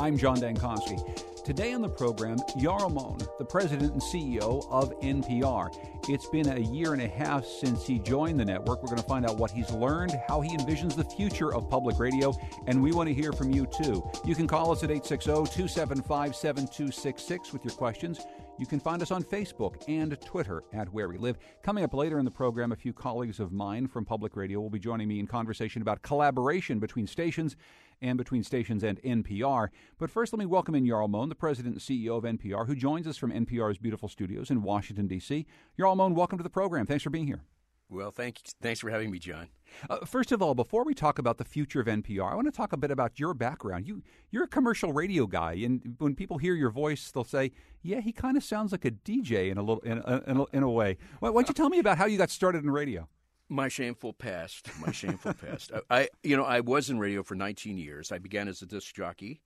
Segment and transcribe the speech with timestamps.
[0.00, 1.44] I'm John Dankosky.
[1.44, 5.76] Today on the program, Jarl Mohn, the president and CEO of NPR.
[6.08, 8.82] It's been a year and a half since he joined the network.
[8.82, 11.98] We're going to find out what he's learned, how he envisions the future of public
[11.98, 12.34] radio,
[12.66, 14.02] and we want to hear from you too.
[14.24, 18.20] You can call us at 860 275 7266 with your questions.
[18.58, 21.38] You can find us on Facebook and Twitter at Where We Live.
[21.62, 24.70] Coming up later in the program, a few colleagues of mine from public radio will
[24.70, 27.56] be joining me in conversation about collaboration between stations
[28.02, 29.68] and between stations and NPR.
[29.98, 32.74] But first, let me welcome in Jarl Mohn, the president and CEO of NPR, who
[32.74, 35.46] joins us from NPR's beautiful studios in Washington, D.C.
[35.78, 36.86] Jarl Mohn, welcome to the program.
[36.86, 37.42] Thanks for being here.
[37.90, 38.52] Well, thank you.
[38.62, 39.48] thanks for having me, John.
[39.88, 42.52] Uh, first of all, before we talk about the future of NPR, I want to
[42.52, 43.86] talk a bit about your background.
[43.86, 47.50] You you're a commercial radio guy, and when people hear your voice, they'll say,
[47.82, 50.44] "Yeah, he kind of sounds like a DJ in a little in a, in a,
[50.52, 52.70] in a way." Why, why don't you tell me about how you got started in
[52.70, 53.08] radio?
[53.50, 54.70] My shameful past.
[54.80, 55.72] My shameful past.
[55.90, 58.12] I, you know, I was in radio for 19 years.
[58.12, 59.40] I began as a disc jockey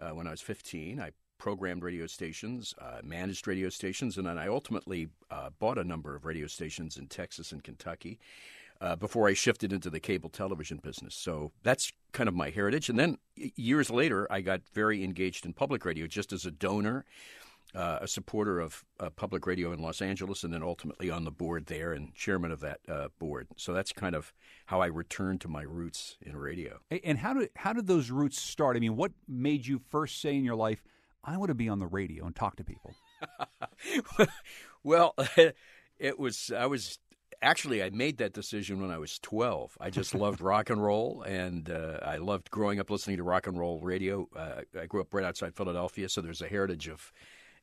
[0.00, 1.00] uh, when I was 15.
[1.00, 5.84] I programmed radio stations, uh, managed radio stations, and then I ultimately uh, bought a
[5.84, 8.20] number of radio stations in Texas and Kentucky.
[8.80, 11.14] Uh, before I shifted into the cable television business.
[11.14, 12.88] So that's kind of my heritage.
[12.88, 17.04] And then years later, I got very engaged in public radio just as a donor
[17.74, 21.30] uh, a supporter of uh, public radio in Los Angeles, and then ultimately on the
[21.30, 23.48] board there and chairman of that uh, board.
[23.56, 24.32] So that's kind of
[24.66, 26.80] how I returned to my roots in radio.
[27.04, 28.76] And how did how did those roots start?
[28.76, 30.82] I mean, what made you first say in your life,
[31.24, 32.94] "I want to be on the radio and talk to people"?
[34.82, 35.14] well,
[35.98, 36.98] it was I was
[37.42, 39.78] actually I made that decision when I was 12.
[39.80, 43.46] I just loved rock and roll, and uh, I loved growing up listening to rock
[43.46, 44.28] and roll radio.
[44.34, 47.12] Uh, I grew up right outside Philadelphia, so there's a heritage of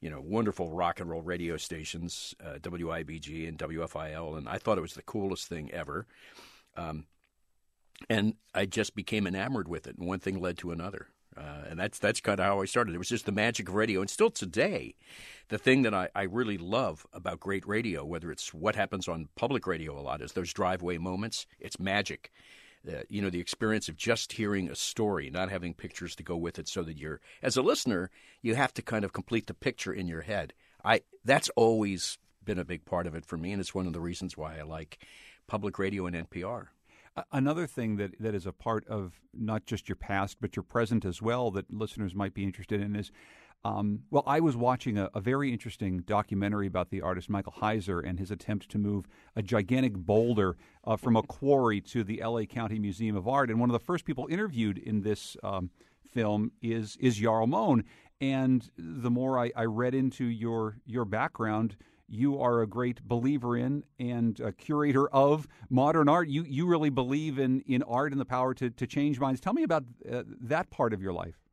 [0.01, 4.77] you know, wonderful rock and roll radio stations, uh, WIBG and WFIL, and I thought
[4.77, 6.05] it was the coolest thing ever.
[6.75, 7.05] Um,
[8.09, 11.07] and I just became enamored with it, and one thing led to another.
[11.35, 12.95] Uh, and that's that's kind of how I started.
[12.95, 14.95] It was just the magic of radio, and still today,
[15.49, 19.29] the thing that I, I really love about great radio, whether it's what happens on
[19.35, 21.45] public radio a lot, is those driveway moments.
[21.59, 22.31] It's magic
[22.87, 26.35] uh, you know the experience of just hearing a story, not having pictures to go
[26.37, 28.09] with it, so that you're as a listener,
[28.41, 30.53] you have to kind of complete the picture in your head.
[30.83, 33.93] I that's always been a big part of it for me, and it's one of
[33.93, 34.99] the reasons why I like
[35.47, 36.67] public radio and NPR.
[37.31, 41.03] Another thing that, that is a part of not just your past, but your present
[41.03, 43.11] as well, that listeners might be interested in is
[43.67, 48.01] um, well, I was watching a, a, very interesting documentary about the artist Michael Heizer
[48.01, 50.55] and his attempt to move a gigantic boulder
[50.85, 53.49] uh, from a quarry to the LA County Museum of Art.
[53.49, 55.69] And one of the first people interviewed in this um,
[56.05, 57.83] film is is Jarl Mohn.
[58.21, 61.75] And the more I, I, read into your your background,
[62.07, 66.29] you are a great believer in and a curator of modern art.
[66.29, 69.41] You you really believe in in art and the power to to change minds.
[69.41, 71.46] Tell me about uh, that part of your life.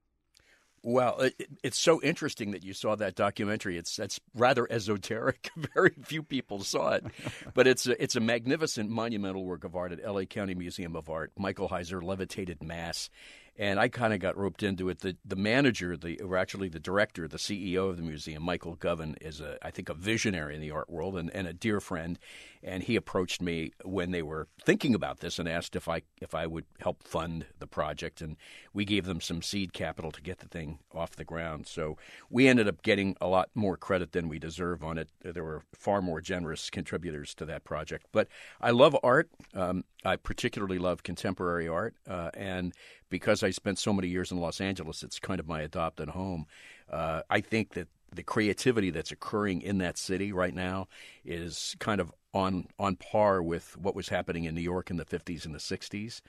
[0.87, 3.79] Well, it, it's so interesting that you saw that documentary.
[3.79, 5.51] It's that's rather esoteric.
[5.75, 7.07] Very few people saw it,
[7.55, 10.27] but it's a, it's a magnificent monumental work of art at L.A.
[10.27, 11.33] County Museum of Art.
[11.39, 13.09] Michael Heizer levitated mass,
[13.57, 15.01] and I kind of got roped into it.
[15.01, 19.17] The the manager, the or actually the director, the CEO of the museum, Michael Govan,
[19.21, 22.19] is a I think a visionary in the art world and, and a dear friend.
[22.63, 26.35] And he approached me when they were thinking about this and asked if I if
[26.35, 28.21] I would help fund the project.
[28.21, 28.37] And
[28.73, 31.67] we gave them some seed capital to get the thing off the ground.
[31.69, 31.97] So
[32.31, 35.11] we ended up getting a lot more credit than we deserve on it.
[35.23, 38.07] There were far more generous contributors to that project.
[38.11, 38.29] But
[38.61, 39.29] I love art.
[39.55, 42.75] Um, I particularly love contemporary art, uh, and
[43.15, 46.47] because I spent so many years in Los Angeles, it's kind of my adopted home.
[46.91, 50.89] Uh, I think that the creativity that's occurring in that city right now
[51.25, 55.05] is kind of on on par with what was happening in New York in the
[55.05, 56.23] 50s and the 60s,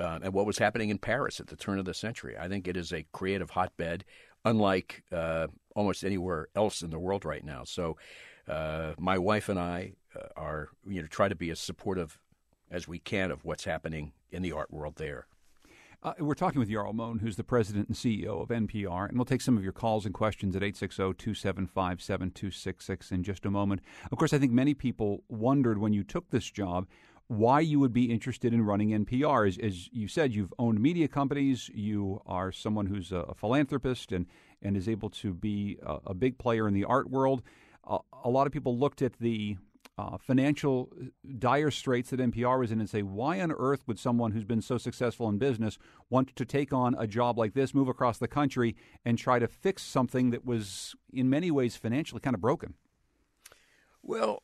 [0.00, 2.36] uh, and what was happening in Paris at the turn of the century.
[2.36, 4.04] I think it is a creative hotbed,
[4.44, 5.46] unlike uh,
[5.76, 7.62] almost anywhere else in the world right now.
[7.62, 7.98] So,
[8.48, 12.18] uh, my wife and I uh, are you know try to be as supportive
[12.68, 15.28] as we can of what's happening in the art world there.
[16.06, 19.24] Uh, we're talking with Jarl Mohn, who's the president and CEO of NPR, and we'll
[19.24, 23.80] take some of your calls and questions at 860-275-7266 in just a moment.
[24.12, 26.86] Of course, I think many people wondered when you took this job
[27.26, 29.48] why you would be interested in running NPR.
[29.48, 31.68] As, as you said, you've owned media companies.
[31.74, 34.26] You are someone who's a, philanthropist and
[34.62, 37.42] and is able to be a, a big player in the art world.
[37.84, 39.56] Uh, a lot of people looked at the
[39.98, 40.90] uh, financial
[41.38, 44.60] dire straits that NPR was in and say, why on earth would someone who's been
[44.60, 45.78] so successful in business
[46.10, 49.48] want to take on a job like this, move across the country, and try to
[49.48, 52.74] fix something that was in many ways financially kind of broken?
[54.02, 54.42] Well,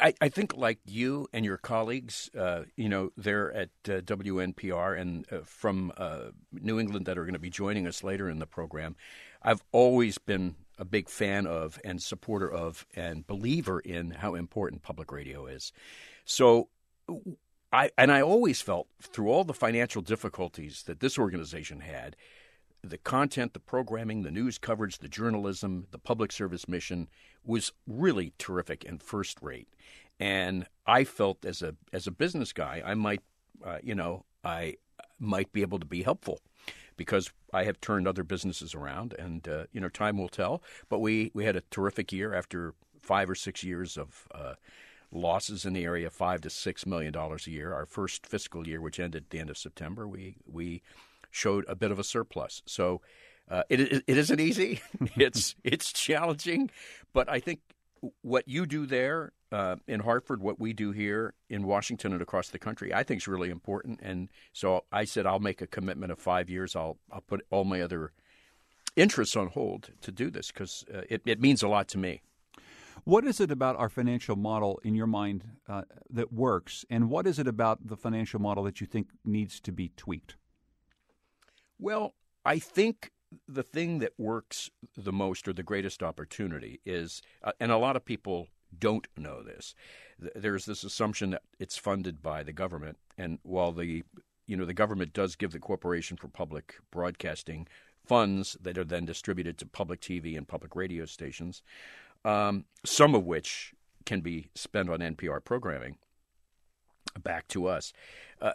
[0.00, 4.98] I, I think like you and your colleagues, uh, you know, they're at uh, WNPR
[4.98, 8.38] and uh, from uh, New England that are going to be joining us later in
[8.38, 8.96] the program.
[9.42, 14.82] I've always been a big fan of and supporter of and believer in how important
[14.82, 15.72] public radio is.
[16.24, 16.68] So
[17.72, 22.16] I and I always felt through all the financial difficulties that this organization had,
[22.82, 27.08] the content, the programming, the news coverage, the journalism, the public service mission
[27.44, 29.68] was really terrific and first rate.
[30.18, 33.22] And I felt as a as a business guy, I might
[33.64, 34.76] uh, you know, I
[35.18, 36.40] might be able to be helpful
[36.96, 40.62] because I have turned other businesses around, and uh, you know, time will tell.
[40.88, 44.54] But we we had a terrific year after five or six years of uh,
[45.12, 47.72] losses in the area, of five to six million dollars a year.
[47.72, 50.82] Our first fiscal year, which ended at the end of September, we we
[51.30, 52.62] showed a bit of a surplus.
[52.66, 53.00] So.
[53.48, 54.80] Uh, it, it, isn't easy.
[55.16, 56.68] it's it's challenging,
[57.12, 57.60] but I think
[58.22, 62.48] what you do there uh, in Hartford, what we do here in Washington and across
[62.48, 64.00] the country, I think is really important.
[64.02, 66.74] And so I said I'll make a commitment of five years.
[66.74, 68.12] I'll I'll put all my other
[68.96, 72.22] interests on hold to do this because uh, it, it means a lot to me.
[73.04, 77.26] What is it about our financial model in your mind uh, that works, and what
[77.26, 80.36] is it about the financial model that you think needs to be tweaked?
[81.78, 82.14] Well,
[82.44, 83.12] I think
[83.46, 87.96] the thing that works the most or the greatest opportunity is, uh, and a lot
[87.96, 89.74] of people don't know this.
[90.34, 94.04] There's this assumption that it's funded by the government, and while the
[94.46, 97.66] you know the government does give the Corporation for Public Broadcasting
[98.06, 101.62] funds that are then distributed to public TV and public radio stations,
[102.24, 103.74] um, some of which
[104.04, 105.98] can be spent on NPR programming
[107.22, 107.92] back to us.
[108.40, 108.52] Uh,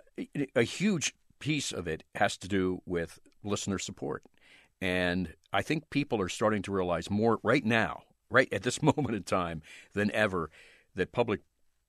[0.55, 4.23] a huge piece of it has to do with listener support.
[4.79, 9.15] And I think people are starting to realize more right now right at this moment
[9.15, 9.61] in time
[9.93, 10.49] than ever
[10.95, 11.41] that public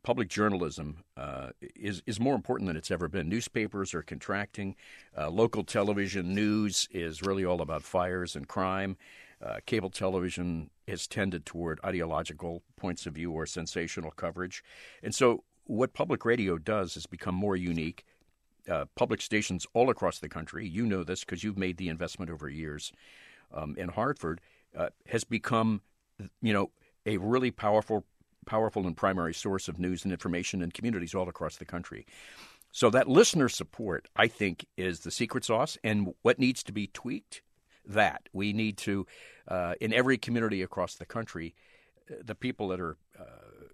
[0.02, 3.28] public journalism uh, is is more important than it's ever been.
[3.28, 4.74] Newspapers are contracting.
[5.16, 8.96] Uh, local television news is really all about fires and crime.
[9.44, 14.62] Uh, cable television has tended toward ideological points of view or sensational coverage,
[15.02, 18.04] and so what public radio does is become more unique.
[18.68, 22.30] Uh, public stations all across the country, you know this because you've made the investment
[22.30, 22.92] over years
[23.52, 24.40] um, in Hartford,
[24.76, 25.80] uh, has become
[26.40, 26.70] you know,
[27.06, 28.04] a really powerful,
[28.46, 32.06] powerful and primary source of news and information in communities all across the country.
[32.70, 35.76] So that listener support, I think, is the secret sauce.
[35.84, 37.42] And what needs to be tweaked,
[37.84, 39.06] that we need to,
[39.48, 41.54] uh, in every community across the country,
[42.10, 43.24] uh, the people that are, uh,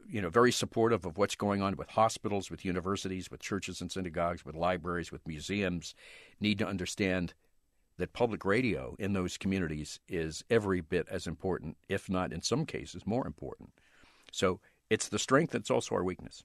[0.09, 3.93] you know, very supportive of what's going on with hospitals, with universities, with churches and
[3.93, 5.95] synagogues, with libraries, with museums,
[6.41, 7.35] need to understand
[7.99, 12.65] that public radio in those communities is every bit as important, if not in some
[12.65, 13.71] cases more important.
[14.33, 16.45] So it's the strength, it's also our weakness.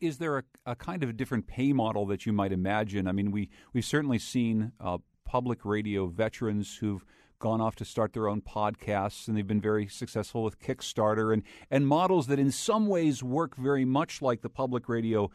[0.00, 3.06] Is there a, a kind of different pay model that you might imagine?
[3.06, 7.04] I mean, we, we've certainly seen uh, public radio veterans who've
[7.38, 11.42] gone off to start their own podcasts, and they've been very successful with Kickstarter and,
[11.70, 15.28] and models that in some ways work very much like the public radio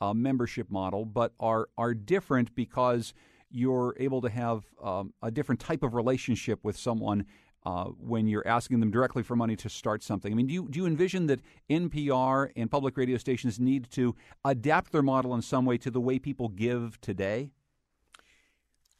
[0.00, 3.14] uh, membership model, but are, are different because–
[3.52, 7.26] you're able to have um, a different type of relationship with someone
[7.64, 10.32] uh, when you're asking them directly for money to start something.
[10.32, 11.40] I mean, do you, do you envision that
[11.70, 16.00] NPR and public radio stations need to adapt their model in some way to the
[16.00, 17.50] way people give today?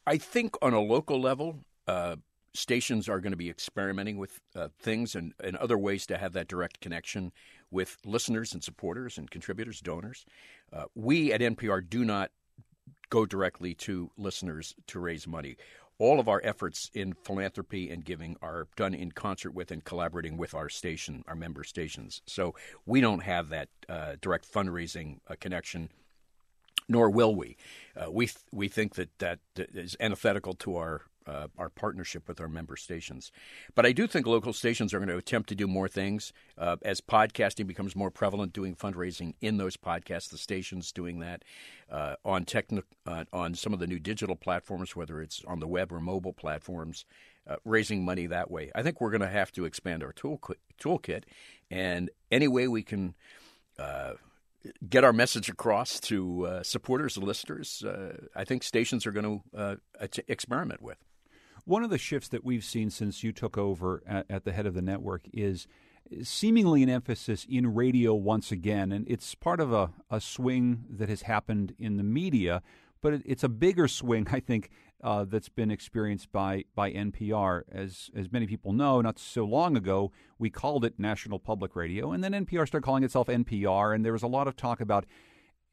[0.07, 2.17] I think on a local level, uh,
[2.55, 6.33] stations are going to be experimenting with uh, things and, and other ways to have
[6.35, 7.33] that direct connection
[7.71, 10.25] with listeners and supporters and contributors, donors.
[10.73, 12.31] Uh, we at NPR do not
[13.13, 15.55] go directly to listeners to raise money.
[15.99, 20.39] All of our efforts in philanthropy and giving are done in concert with and collaborating
[20.39, 22.23] with our station, our member stations.
[22.27, 22.55] So
[22.87, 25.91] we don't have that uh, direct fundraising uh, connection,
[26.89, 27.59] nor will we.
[27.95, 32.41] Uh, we th- we think that that is antithetical to our uh, our partnership with
[32.41, 33.33] our member stations.
[33.75, 36.77] But I do think local stations are going to attempt to do more things uh,
[36.83, 38.53] as podcasting becomes more prevalent.
[38.53, 41.45] Doing fundraising in those podcasts, the stations doing that
[41.91, 45.69] uh, on techni- uh, on some of the new digital platforms, whether it's on the
[45.69, 47.05] web or mobile platforms,
[47.47, 48.71] uh, raising money that way.
[48.75, 50.41] I think we're going to have to expand our tool
[50.81, 51.25] toolkit,
[51.71, 53.15] and any way we can
[53.79, 54.15] uh,
[54.89, 59.43] get our message across to uh, supporters and listeners, uh, I think stations are going
[59.53, 59.77] to uh,
[60.29, 60.99] experiment with.
[61.65, 64.67] One of the shifts that we've seen since you took over at, at the head
[64.67, 65.69] of the network is
[66.23, 68.91] seemingly an emphasis in radio once again.
[68.91, 72.63] And it's part of a, a swing that has happened in the media,
[73.01, 74.71] but it, it's a bigger swing, I think,
[75.05, 77.63] uh, that's been experienced by, by NPR.
[77.71, 82.11] As, as many people know, not so long ago, we called it National Public Radio,
[82.11, 85.07] and then NPR started calling itself NPR, and there was a lot of talk about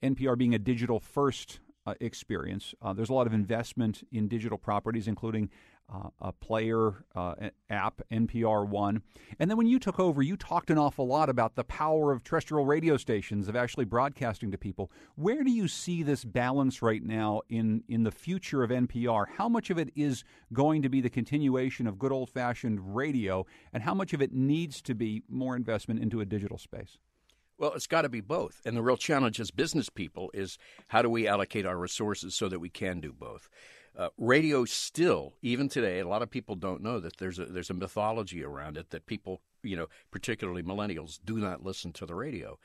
[0.03, 2.74] NPR being a digital first uh, experience.
[2.81, 5.50] Uh, there's a lot of investment in digital properties, including
[5.91, 7.36] uh, a player uh,
[7.69, 9.01] app, NPR One.
[9.39, 12.24] And then when you took over, you talked an awful lot about the power of
[12.24, 14.91] terrestrial radio stations, of actually broadcasting to people.
[15.15, 19.25] Where do you see this balance right now in, in the future of NPR?
[19.38, 23.46] How much of it is going to be the continuation of good old fashioned radio,
[23.74, 26.98] and how much of it needs to be more investment into a digital space?
[27.58, 28.62] Well, it's got to be both.
[28.65, 32.48] And the real challenge as business people is how do we allocate our resources so
[32.48, 33.50] that we can do both?
[33.98, 37.69] Uh, radio still, even today, a lot of people don't know that there's a there's
[37.69, 42.15] a mythology around it that people, you know, particularly millennials, do not listen to the
[42.15, 42.58] radio.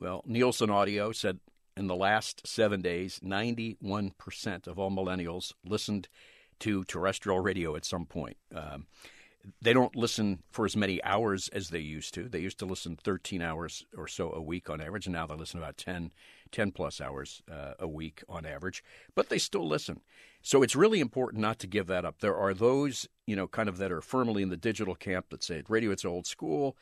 [0.00, 1.40] Well, Nielsen Audio said
[1.76, 6.08] in the last seven days, 91% of all millennials listened
[6.60, 8.36] to terrestrial radio at some point.
[8.52, 8.86] Um,
[9.62, 12.28] they don't listen for as many hours as they used to.
[12.28, 15.36] They used to listen 13 hours or so a week on average, and now they
[15.36, 16.12] listen about 10,
[16.50, 18.82] 10 plus hours uh, a week on average,
[19.14, 20.00] but they still listen.
[20.42, 22.20] So it's really important not to give that up.
[22.20, 25.42] There are those, you know, kind of that are firmly in the digital camp that
[25.42, 26.76] say radio it's old school,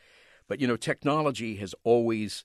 [0.49, 2.45] but you know, technology has always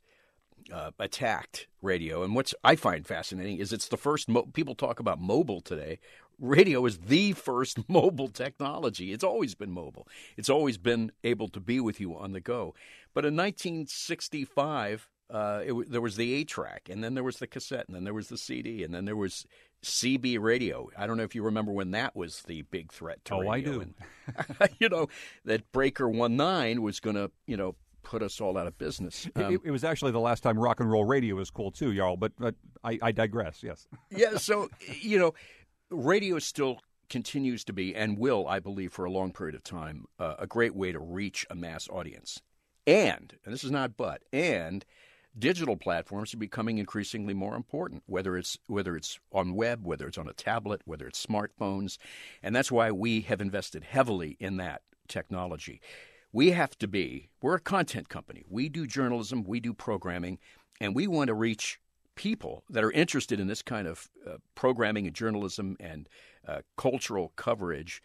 [0.73, 2.23] uh, attacked radio.
[2.23, 5.99] And what's I find fascinating is it's the first mo- people talk about mobile today
[6.41, 9.13] radio is the first mobile technology.
[9.13, 10.07] It's always been mobile.
[10.35, 12.73] It's always been able to be with you on the go.
[13.13, 17.47] But in 1965, uh, it, there was the eight track, and then there was the
[17.47, 19.45] cassette, and then there was the CD, and then there was
[19.83, 20.89] CB radio.
[20.97, 23.53] I don't know if you remember when that was the big threat to oh, radio.
[23.53, 23.81] I do.
[23.81, 23.95] And,
[24.79, 25.07] you know
[25.45, 29.27] that Breaker One Nine was going to, you know, put us all out of business.
[29.35, 31.95] Um, it, it, was actually the last time rock and roll radio was cool too,
[31.95, 32.17] Jarl.
[32.17, 33.63] But, but I, I digress.
[33.63, 33.87] Yes.
[34.11, 34.37] yeah.
[34.37, 34.69] So
[34.99, 35.33] you know,
[35.89, 40.05] radio still continues to be and will, I believe, for a long period of time,
[40.17, 42.41] uh, a great way to reach a mass audience.
[42.87, 44.83] And, and this is not but, and
[45.37, 50.17] digital platforms are becoming increasingly more important, whether it's whether it's on web, whether it's
[50.17, 51.97] on a tablet, whether it's smartphones,
[52.43, 55.81] and that's why we have invested heavily in that technology.
[56.33, 58.43] We have to be we're a content company.
[58.49, 60.39] We do journalism, we do programming,
[60.79, 61.79] and we want to reach
[62.15, 66.07] people that are interested in this kind of uh, programming and journalism and
[66.47, 68.01] uh, cultural coverage,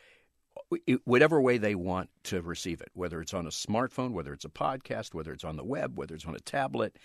[1.05, 4.51] whatever way they want to receive it, whether it's on a smartphone, whether it's a
[4.51, 6.97] podcast, whether it's on the web, whether it's on a tablet.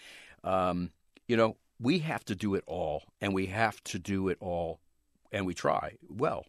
[0.43, 0.91] Um,
[1.27, 4.79] you know, we have to do it all, and we have to do it all,
[5.31, 6.45] and we try well.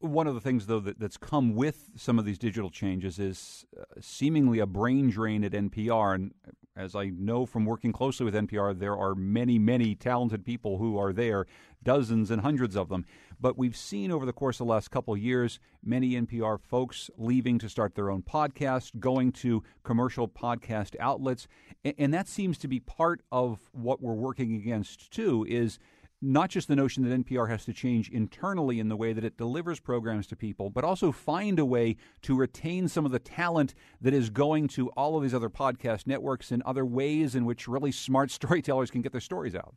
[0.00, 3.66] One of the things, though, that, that's come with some of these digital changes is
[3.78, 6.14] uh, seemingly a brain drain at NPR.
[6.14, 6.32] And
[6.76, 10.96] as I know from working closely with NPR, there are many, many talented people who
[10.96, 11.46] are there,
[11.82, 13.04] dozens and hundreds of them.
[13.40, 17.58] But we've seen over the course of the last couple years many NPR folks leaving
[17.58, 21.48] to start their own podcast, going to commercial podcast outlets,
[21.84, 25.44] and that seems to be part of what we're working against too.
[25.48, 25.78] Is
[26.20, 29.36] not just the notion that NPR has to change internally in the way that it
[29.36, 33.74] delivers programs to people, but also find a way to retain some of the talent
[34.00, 37.68] that is going to all of these other podcast networks and other ways in which
[37.68, 39.74] really smart storytellers can get their stories out.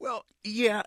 [0.00, 0.82] Well, yeah,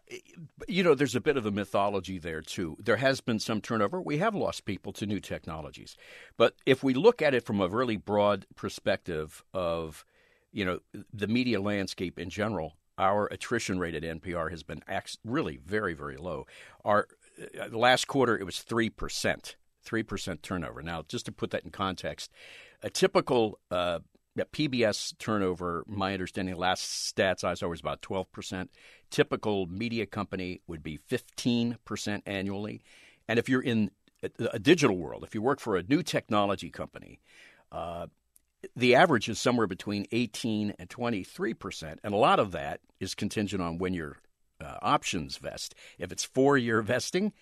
[0.70, 2.78] you know, there's a bit of a mythology there, too.
[2.80, 4.02] There has been some turnover.
[4.02, 5.98] We have lost people to new technologies.
[6.38, 10.06] But if we look at it from a really broad perspective of,
[10.54, 10.80] you know,
[11.14, 14.82] the media landscape in general, our attrition rate at NPR has been
[15.24, 16.46] really very, very low.
[16.84, 17.08] Our
[17.60, 19.56] uh, last quarter, it was 3%,
[19.86, 20.82] 3% turnover.
[20.82, 22.32] Now, just to put that in context,
[22.84, 24.00] a typical uh,
[24.38, 28.68] PBS turnover, my understanding, last stats I saw was about 12%.
[29.10, 32.82] Typical media company would be 15% annually.
[33.28, 33.92] And if you're in
[34.54, 37.20] a digital world, if you work for a new technology company,
[37.72, 38.08] uh,
[38.76, 43.16] the average is somewhere between 18 and 23 percent, and a lot of that is
[43.16, 44.18] contingent on when your
[44.60, 45.76] uh, options vest.
[45.98, 47.34] If it's four year vesting,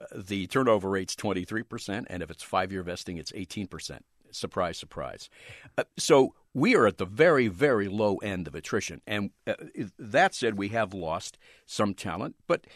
[0.00, 4.04] uh, the turnover rate's 23 percent, and if it's five year vesting, it's 18 percent.
[4.30, 5.28] Surprise, surprise.
[5.76, 9.54] Uh, so we are at the very, very low end of attrition, and uh,
[9.98, 12.66] that said, we have lost some talent, but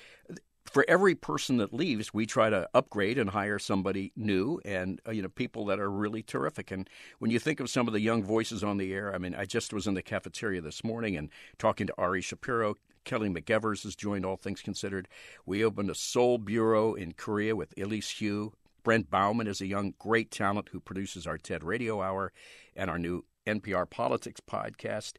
[0.77, 5.11] for every person that leaves, we try to upgrade and hire somebody new, and uh,
[5.11, 6.71] you know people that are really terrific.
[6.71, 6.87] And
[7.19, 9.47] when you think of some of the young voices on the air, I mean, I
[9.47, 12.75] just was in the cafeteria this morning and talking to Ari Shapiro.
[13.07, 15.09] Kelly McEvers has joined All Things Considered.
[15.47, 18.53] We opened a Seoul bureau in Korea with Elise Hu.
[18.83, 22.35] Brent Baughman is a young, great talent who produces our TED Radio Hour
[22.77, 25.15] and our new NPR Politics podcast.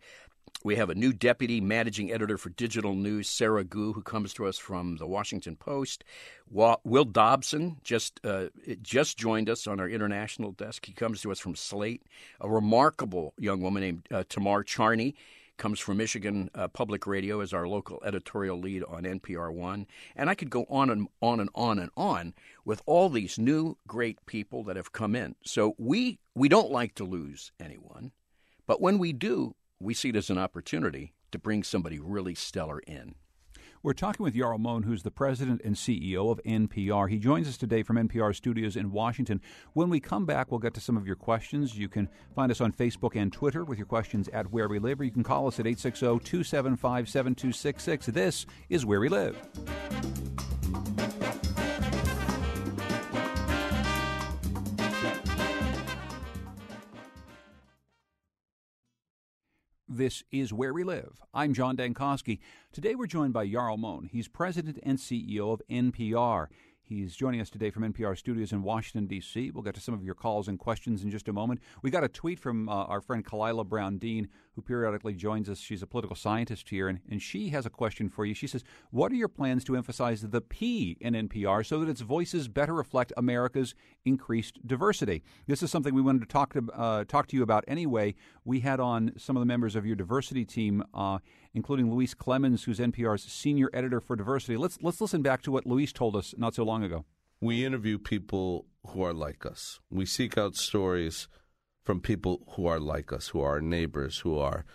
[0.64, 4.46] We have a new deputy managing editor for digital news, Sara Goo, who comes to
[4.46, 6.04] us from the Washington Post.
[6.50, 8.48] Will Dobson just uh,
[8.82, 10.86] just joined us on our international desk.
[10.86, 12.04] He comes to us from Slate.
[12.42, 15.16] A remarkable young woman named uh, Tamar Charney
[15.58, 19.88] comes from Michigan uh, Public Radio as our local editorial lead on NPR One.
[20.16, 23.78] And I could go on and on and on and on with all these new
[23.88, 25.36] great people that have come in.
[25.44, 28.12] So we we don't like to lose anyone,
[28.66, 32.80] but when we do, we see it as an opportunity to bring somebody really stellar
[32.80, 33.16] in.
[33.84, 37.10] We're talking with Jarl Mohn, who's the president and CEO of NPR.
[37.10, 39.40] He joins us today from NPR studios in Washington.
[39.74, 41.78] When we come back, we'll get to some of your questions.
[41.78, 45.00] You can find us on Facebook and Twitter with your questions at Where We Live,
[45.00, 48.08] or you can call us at 860 275 7266.
[48.08, 49.38] This is Where We Live.
[59.98, 61.24] This is Where We Live.
[61.34, 62.38] I'm John Dankosky.
[62.72, 64.10] Today we're joined by Jarl Mohn.
[64.12, 66.50] He's president and CEO of NPR.
[66.88, 69.52] He's joining us today from NPR studios in Washington, D.C.
[69.52, 71.60] We'll get to some of your calls and questions in just a moment.
[71.82, 75.60] We got a tweet from uh, our friend Khalilah Brown Dean, who periodically joins us.
[75.60, 78.34] She's a political scientist here, and, and she has a question for you.
[78.34, 82.00] She says, What are your plans to emphasize the P in NPR so that its
[82.00, 83.76] voices better reflect America's
[84.06, 85.26] increased diversity?
[85.46, 88.16] This is something we wanted to talk to, uh, talk to you about anyway.
[88.46, 90.86] We had on some of the members of your diversity team.
[90.94, 91.20] Uh,
[91.58, 94.56] including Luis Clemens, who's NPR's senior editor for diversity.
[94.56, 97.04] Let's let's listen back to what Luis told us not so long ago.
[97.42, 99.80] We interview people who are like us.
[99.90, 101.28] We seek out stories
[101.84, 104.66] from people who are like us, who are neighbors, who are,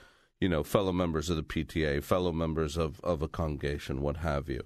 [0.40, 4.48] you know, fellow members of the PTA, fellow members of, of a congregation, what have
[4.48, 4.62] you.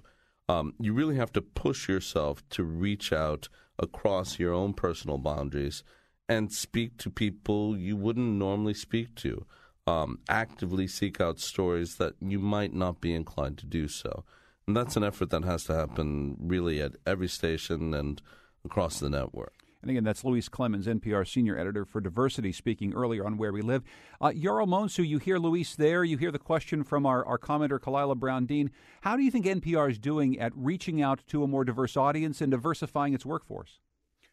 [0.49, 3.47] Um, you really have to push yourself to reach out
[3.77, 5.83] across your own personal boundaries
[6.27, 9.45] and speak to people you wouldn't normally speak to
[9.87, 14.25] um, actively seek out stories that you might not be inclined to do so.
[14.67, 18.21] And that's an effort that has to happen really at every station and
[18.65, 19.53] across the network.
[19.81, 23.61] And again, that's Luis Clemens, NPR senior editor for diversity, speaking earlier on Where We
[23.61, 23.83] Live.
[24.19, 26.03] Uh, Monsu, you hear Luis there.
[26.03, 28.71] You hear the question from our, our commenter, Khalilah Brown Dean.
[29.01, 32.41] How do you think NPR is doing at reaching out to a more diverse audience
[32.41, 33.79] and diversifying its workforce?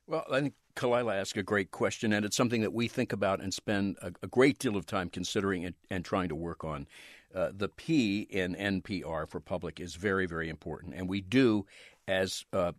[0.07, 3.41] Well, I think Khalilah asked a great question, and it's something that we think about
[3.41, 6.87] and spend a, a great deal of time considering and, and trying to work on.
[7.35, 11.67] Uh, the P in NPR for public is very, very important, and we do,
[12.07, 12.73] as uh,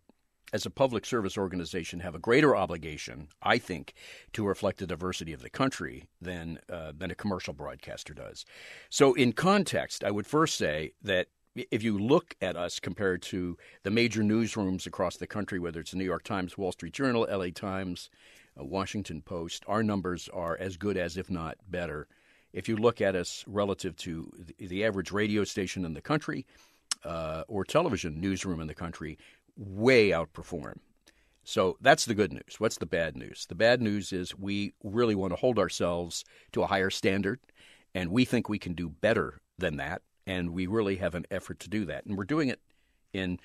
[0.52, 3.94] as a public service organization, have a greater obligation, I think,
[4.32, 8.46] to reflect the diversity of the country than uh, than a commercial broadcaster does.
[8.88, 11.26] So, in context, I would first say that
[11.70, 15.92] if you look at us compared to the major newsrooms across the country, whether it's
[15.92, 18.10] the New York Times, Wall Street Journal, LA Times,
[18.58, 22.08] uh, Washington Post, our numbers are as good as, if not better.
[22.52, 26.46] If you look at us relative to the, the average radio station in the country
[27.04, 29.18] uh, or television newsroom in the country,
[29.56, 30.78] way outperform.
[31.44, 32.58] So that's the good news.
[32.58, 33.46] What's the bad news?
[33.48, 37.38] The bad news is we really want to hold ourselves to a higher standard,
[37.94, 41.60] and we think we can do better than that and we really have an effort
[41.60, 42.06] to do that.
[42.06, 42.60] And we're doing it
[43.12, 43.38] in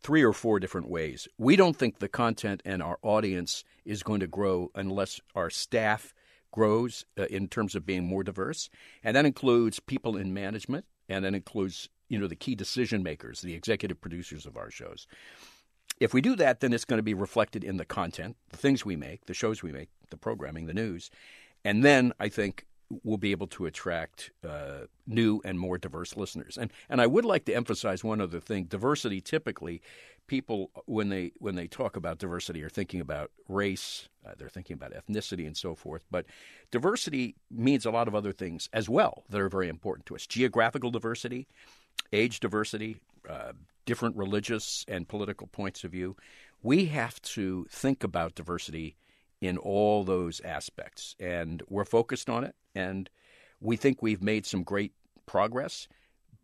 [0.00, 1.26] three or four different ways.
[1.38, 6.12] We don't think the content and our audience is going to grow unless our staff
[6.52, 8.70] grows uh, in terms of being more diverse,
[9.02, 13.40] and that includes people in management, and that includes you know the key decision makers,
[13.40, 15.08] the executive producers of our shows.
[15.98, 18.84] If we do that, then it's going to be reflected in the content, the things
[18.84, 21.10] we make, the shows we make, the programming, the news,
[21.64, 22.66] and then I think
[23.02, 26.58] will be able to attract uh, new and more diverse listeners.
[26.58, 29.20] And and I would like to emphasize one other thing: diversity.
[29.20, 29.80] Typically,
[30.26, 34.74] people when they when they talk about diversity are thinking about race, uh, they're thinking
[34.74, 36.04] about ethnicity and so forth.
[36.10, 36.26] But
[36.70, 40.26] diversity means a lot of other things as well that are very important to us:
[40.26, 41.46] geographical diversity,
[42.12, 42.96] age diversity,
[43.28, 43.52] uh,
[43.86, 46.16] different religious and political points of view.
[46.62, 48.96] We have to think about diversity
[49.44, 51.14] in all those aspects.
[51.20, 53.10] And we're focused on it, and
[53.60, 54.92] we think we've made some great
[55.26, 55.86] progress,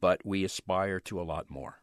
[0.01, 1.81] but we aspire to a lot more.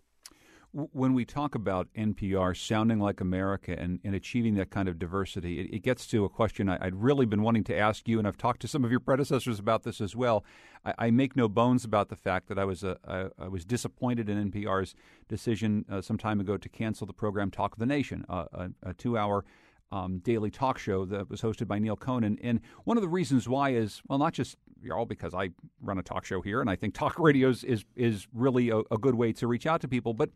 [0.72, 5.60] when we talk about NPR sounding like America and, and achieving that kind of diversity,
[5.60, 8.28] it, it gets to a question I, would really been wanting to ask you, and
[8.28, 10.44] I've talked to some of your predecessors about this as well.
[10.86, 13.66] I, I make no bones about the fact that I was a, I, I was
[13.66, 14.94] disappointed in NPR's
[15.28, 18.70] decision uh, some time ago to cancel the program Talk of the Nation, uh, a,
[18.84, 19.46] a two-hour
[19.92, 22.38] um, daily talk show that was hosted by Neil Conan.
[22.42, 25.50] And one of the reasons why is, well, not just y'all, because I
[25.82, 28.98] run a talk show here and I think talk radio is, is, really a, a
[28.98, 30.30] good way to reach out to people, but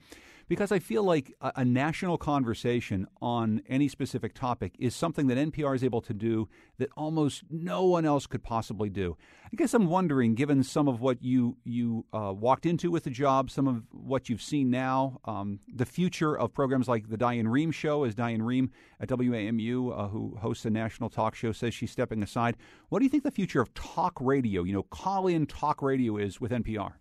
[0.52, 5.38] because I feel like a, a, national conversation on any specific topic is something that
[5.38, 9.16] NPR is able to do that almost no one else could possibly do.
[9.46, 13.10] I guess I'm wondering, given some of what you you uh, walked into with the
[13.10, 17.46] job, some of what you've seen now, um, the future of programs like the Diane
[17.46, 21.74] Rehm Show, as Diane Rehm at WAMU, uh, who hosts a national talk show, says
[21.74, 22.58] she's stepping aside.
[22.90, 26.42] What do you think the future of talk radio, you know, call-in talk radio, is
[26.42, 26.96] with NPR?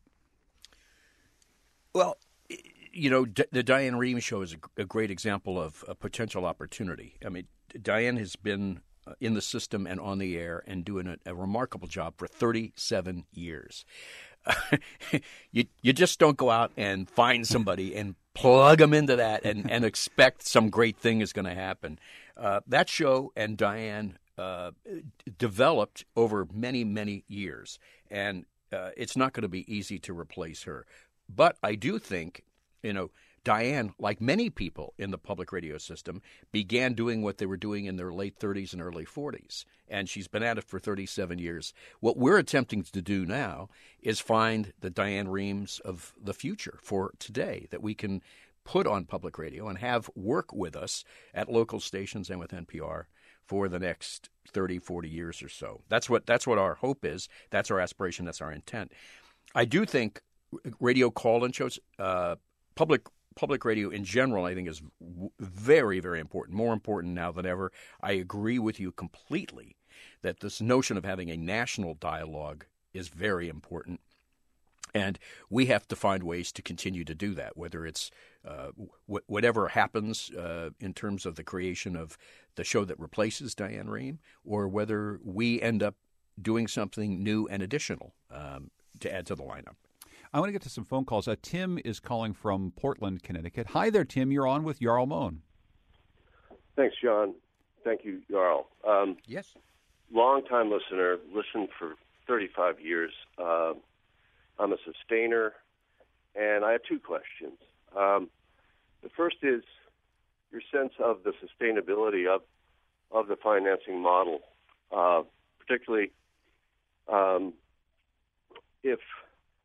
[1.92, 2.16] Well,
[2.92, 7.16] you know, D- the Diane Rehm show is a, great example of a potential opportunity.
[7.24, 7.46] I mean,
[7.80, 11.34] Diane has been uh, in the system and on the air and doing a, a
[11.34, 13.84] remarkable job for 37 years.
[15.52, 19.70] you you just don't go out and find somebody and plug them into that and,
[19.70, 21.98] and expect some great thing is going to happen.
[22.36, 24.70] Uh, that show and Diane uh,
[25.36, 27.78] developed over many many years,
[28.10, 30.86] and uh, it's not going to be easy to replace her.
[31.28, 32.44] But I do think
[32.82, 33.10] you know,
[33.42, 36.20] Diane, like many people in the public radio system,
[36.52, 39.64] began doing what they were doing in their late 30s and early 40s.
[39.88, 41.72] And she's been at it for 37 years.
[42.00, 43.70] What we're attempting to do now
[44.02, 48.22] is find the Diane Rehms of the future for today that we can
[48.64, 53.04] put on public radio and have work with us at local stations and with NPR
[53.46, 55.80] for the next 30, 40 years or so.
[55.88, 57.28] That's what that's what our hope is.
[57.50, 58.24] That's our aspiration.
[58.26, 58.92] That's our intent.
[59.54, 60.20] I do think
[60.78, 62.36] radio call-in shows, uh,
[62.80, 63.02] public
[63.36, 64.80] public radio in general, I think, is
[65.38, 67.70] very, very important, more important now than ever.
[68.00, 69.76] I agree with you completely
[70.22, 72.64] that this notion of having a national dialogue
[72.94, 74.00] is very important.
[74.94, 75.18] And
[75.50, 78.10] we have to find ways to continue to do that, whether it's
[78.48, 78.70] uh,
[79.06, 82.16] w- whatever happens uh, in terms of the creation of
[82.54, 85.96] the show that replaces Diane Rehm, or whether we end up
[86.40, 89.76] doing something new and additional um, to add to the lineup.
[90.32, 91.26] I want to get to some phone calls.
[91.26, 93.68] Uh, Tim is calling from Portland, Connecticut.
[93.68, 94.30] Hi there, Tim.
[94.30, 95.42] You're on with Jarl Mohn.
[96.76, 97.34] Thanks, John.
[97.82, 98.68] Thank you, Jarl.
[98.86, 99.54] Um, yes.
[100.12, 101.94] Long time listener, listened for
[102.28, 103.10] 35 years.
[103.38, 103.72] Uh,
[104.60, 105.52] I'm a sustainer,
[106.36, 107.58] and I have two questions.
[107.96, 108.28] Um,
[109.02, 109.62] the first is
[110.52, 112.42] your sense of the sustainability of
[113.12, 114.38] of the financing model,
[114.92, 115.22] uh,
[115.58, 116.12] particularly
[117.08, 117.52] um,
[118.84, 119.00] if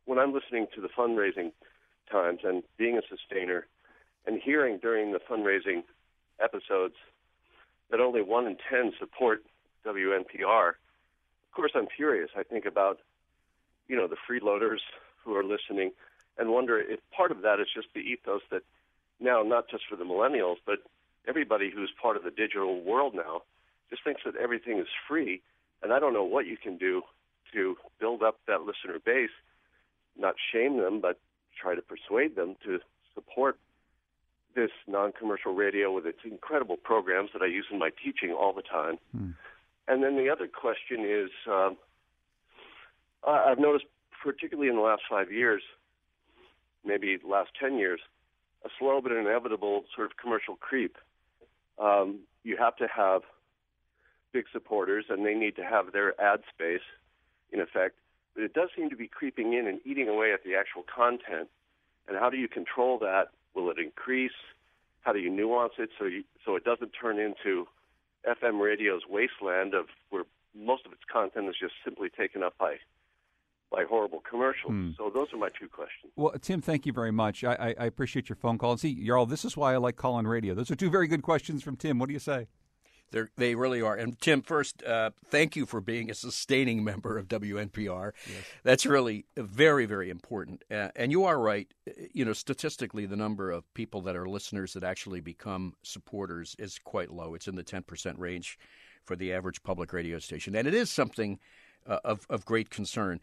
[0.06, 1.52] when I'm listening to the fundraising
[2.10, 3.66] times and being a sustainer
[4.26, 5.82] and hearing during the fundraising
[6.42, 6.94] episodes
[7.90, 9.42] that only one in ten support
[9.84, 12.30] WNPR, of course I'm furious.
[12.36, 12.98] I think about,
[13.88, 14.80] you know, the freeloaders
[15.24, 15.92] who are listening
[16.38, 18.62] and wonder if part of that is just the ethos that
[19.18, 20.80] now, not just for the millennials, but
[21.26, 23.42] everybody who's part of the digital world now
[23.90, 25.40] just thinks that everything is free.
[25.82, 27.02] And I don't know what you can do
[27.54, 29.30] to build up that listener base
[30.18, 31.18] not shame them, but
[31.60, 32.78] try to persuade them to
[33.14, 33.58] support
[34.54, 38.62] this non-commercial radio with its incredible programs that I use in my teaching all the
[38.62, 38.96] time.
[39.12, 39.30] Hmm.
[39.88, 41.76] And then the other question is, um,
[43.26, 43.84] I've noticed,
[44.22, 45.62] particularly in the last five years,
[46.84, 48.00] maybe the last ten years,
[48.64, 50.96] a slow but inevitable sort of commercial creep.
[51.78, 53.22] Um, you have to have
[54.32, 56.86] big supporters, and they need to have their ad space,
[57.52, 57.96] in effect
[58.36, 61.48] but it does seem to be creeping in and eating away at the actual content.
[62.06, 63.30] And how do you control that?
[63.54, 64.36] Will it increase?
[65.00, 67.66] How do you nuance it so you, so it doesn't turn into
[68.28, 72.76] FM radio's wasteland of where most of its content is just simply taken up by
[73.72, 74.70] by horrible commercials.
[74.70, 74.90] Hmm.
[74.96, 76.12] So those are my two questions.
[76.14, 77.42] Well, Tim, thank you very much.
[77.42, 78.72] I, I, I appreciate your phone call.
[78.72, 80.54] And see, Jarl, this is why I like calling radio.
[80.54, 81.98] Those are two very good questions from Tim.
[81.98, 82.46] What do you say?
[83.10, 83.94] They're, they really are.
[83.94, 88.12] And Tim, first, uh, thank you for being a sustaining member of WNPR.
[88.26, 88.44] Yes.
[88.62, 90.64] That's really very, very important.
[90.70, 91.72] Uh, and you are right.
[92.12, 96.78] You know, statistically, the number of people that are listeners that actually become supporters is
[96.78, 97.34] quite low.
[97.34, 98.58] It's in the 10% range
[99.04, 100.56] for the average public radio station.
[100.56, 101.38] And it is something
[101.86, 103.20] uh, of, of great concern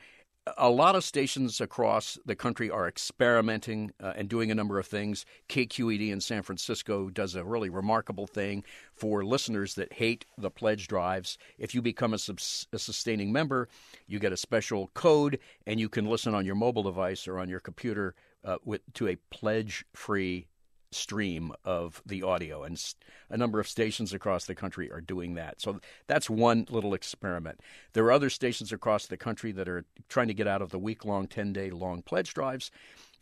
[0.58, 4.86] a lot of stations across the country are experimenting uh, and doing a number of
[4.86, 5.26] things.
[5.50, 10.88] KQED in San Francisco does a really remarkable thing for listeners that hate the pledge
[10.88, 11.38] drives.
[11.58, 13.70] If you become a, subs- a, sustaining member,
[14.08, 17.48] you get a special code and you can listen on your mobile device or on
[17.48, 20.48] your computer uh, with, to a pledge free
[20.94, 22.82] stream of the audio, and
[23.30, 25.62] a number of stations across the country are doing that.
[25.62, 27.60] So that's one little experiment.
[27.94, 30.80] There are other stations across the country that are trying to get out of the
[30.80, 32.72] week long, 10 day long pledge drives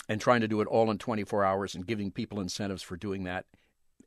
[0.10, 3.24] and trying to do it all in 24 hours and giving people incentives for doing
[3.24, 3.46] that.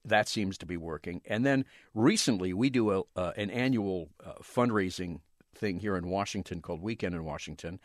[0.04, 1.22] That seems to be working.
[1.24, 5.20] And then recently, we do a, uh, an annual uh, fundraising
[5.54, 7.80] thing here in Washington called Weekend in Washington,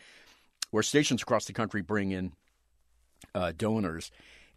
[0.72, 2.34] where stations across the country bring in
[3.34, 4.12] uh, donors,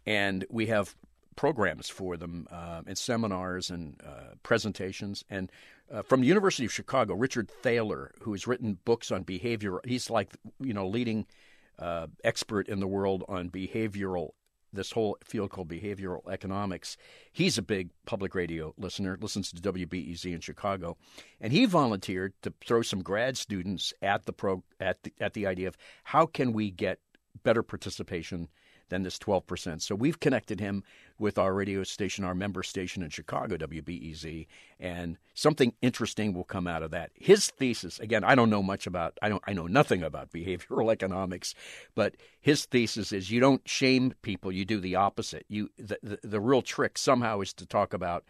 [0.05, 0.95] and we have
[1.35, 5.23] programs for them uh, and seminars and uh, presentations.
[5.29, 5.51] And
[5.91, 10.09] uh, from the University of Chicago, Richard Thaler, who has written books on behavior, he's
[10.09, 11.25] like you know leading
[11.79, 14.29] uh, expert in the world on behavioral.
[14.71, 16.97] This whole field called behavioral economics.
[17.31, 20.97] He's a big public radio listener, listens to WBEZ in Chicago,
[21.39, 25.45] and he volunteered to throw some grad students at the pro at the, at the
[25.45, 26.99] idea of how can we get
[27.43, 28.47] better participation
[28.89, 29.81] than this 12%.
[29.81, 30.83] So we've connected him
[31.17, 34.47] with our radio station, our member station in Chicago, WBEZ,
[34.79, 37.11] and something interesting will come out of that.
[37.15, 40.91] His thesis, again, I don't know much about, I don't, I know nothing about behavioral
[40.91, 41.55] economics,
[41.95, 45.45] but his thesis is you don't shame people, you do the opposite.
[45.47, 48.23] You, the, the, the real trick somehow is to talk about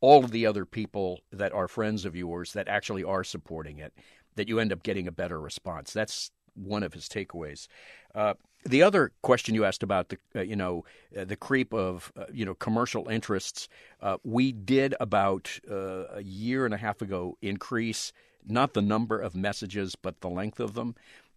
[0.00, 3.94] all of the other people that are friends of yours that actually are supporting it,
[4.34, 5.92] that you end up getting a better response.
[5.92, 7.66] That's one of his takeaways.
[8.14, 10.84] Uh, the other question you asked about the uh, you know
[11.18, 13.68] uh, the creep of uh, you know commercial interests,
[14.00, 18.12] uh, we did about uh, a year and a half ago increase
[18.46, 20.94] not the number of messages but the length of them.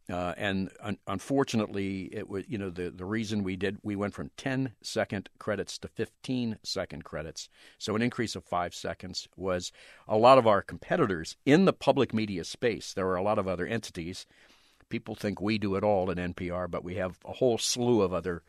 [0.07, 4.29] and un- unfortunately, it was you know the, the reason we did we went from
[4.38, 9.71] 10 second credits to 15 second credits, so an increase of five seconds was
[10.07, 12.93] a lot of our competitors in the public media space.
[12.93, 14.27] There are a lot of other entities
[14.89, 18.13] People think we do it all at NPR, but we have a whole slew of
[18.13, 18.43] other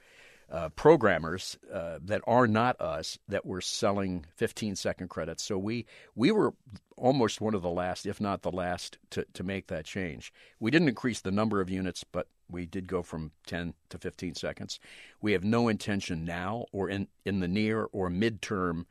[0.51, 5.43] uh, programmers uh, that are not us that were selling 15 second credits.
[5.43, 6.55] So we we were
[6.97, 10.33] almost one of the last, if not the last, to, to make that change.
[10.61, 14.35] We didn't increase the number of units, but we did go from 10 to 15
[14.35, 14.79] seconds.
[15.21, 18.85] We have no intention now or in, in the near or midterm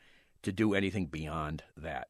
[0.43, 2.09] to do anything beyond that.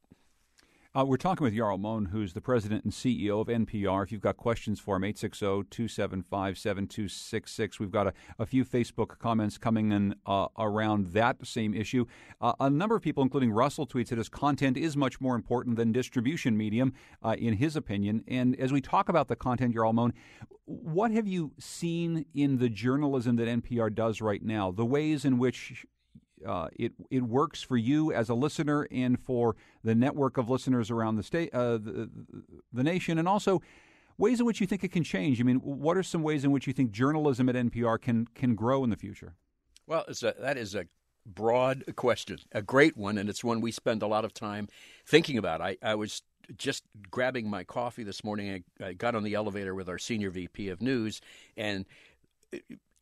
[0.97, 4.01] Uh, we're talking with Jarl Mohn, who's the president and CEO of NPR.
[4.01, 7.81] If you've got questions for him, 860 275 7266.
[7.81, 12.05] We've got a, a, few Facebook comments coming in uh, around that same issue.
[12.39, 15.75] Uh, a number of people, including Russell, tweets that his content is much more important
[15.75, 18.23] than distribution medium, uh, in his opinion.
[18.29, 20.13] And as we talk about the content, Jarl Mohn,
[20.63, 24.71] what have you seen in the journalism that NPR does right now?
[24.71, 25.86] The ways in which
[26.45, 30.91] uh, it it works for you as a listener and for the network of listeners
[30.91, 32.10] around the state, uh, the,
[32.74, 33.62] the nation, and also
[34.17, 35.39] ways in which you think it can change.
[35.39, 38.56] I mean, what are some ways in which you think journalism at NPR can can
[38.56, 39.36] grow in the future?
[39.88, 40.88] Well, a, that is a
[41.26, 44.67] broad question, a great one, and it's one we spend a lot of time
[45.06, 45.62] thinking about.
[45.62, 46.21] I, I was
[46.58, 48.63] just grabbing my coffee this morning.
[48.80, 51.21] I, I got on the elevator with our senior VP of news,
[51.58, 51.86] and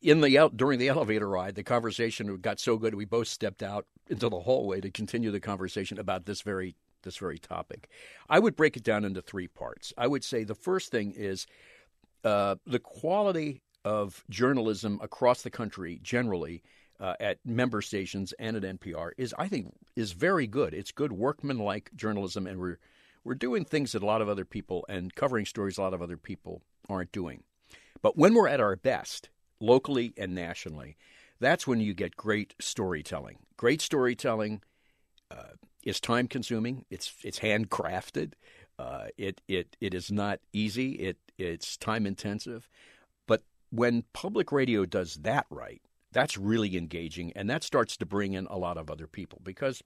[0.04, 3.86] in the during the elevator ride, the conversation got so good we both stepped out
[4.08, 7.88] into the hallway to continue the conversation about this very this very topic.
[8.28, 9.92] I would break it down into three parts.
[9.98, 11.46] I would say the first thing is
[12.22, 16.62] uh, the quality of journalism across the country generally.
[17.00, 20.72] Uh, at member stations and at NPR is, I think, is very good.
[20.72, 22.78] It's good workmanlike journalism, and we're
[23.24, 26.02] we're doing things that a lot of other people and covering stories a lot of
[26.02, 27.42] other people aren't doing.
[28.00, 29.28] But when we're at our best,
[29.64, 30.96] locally and nationally,
[31.40, 33.38] that's when you get great storytelling.
[33.56, 34.62] Great storytelling
[35.30, 36.84] uh, is time consuming.
[36.90, 38.32] It's it's handcrafted.
[38.78, 40.92] Uh, it it it is not easy.
[40.92, 42.68] It it's time intensive.
[43.26, 48.34] But when public radio does that right, that's really engaging, and that starts to bring
[48.34, 49.82] in a lot of other people because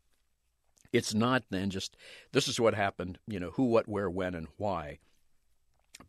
[0.92, 1.96] it's not then just
[2.32, 3.18] this is what happened.
[3.26, 4.98] You know who, what, where, when, and why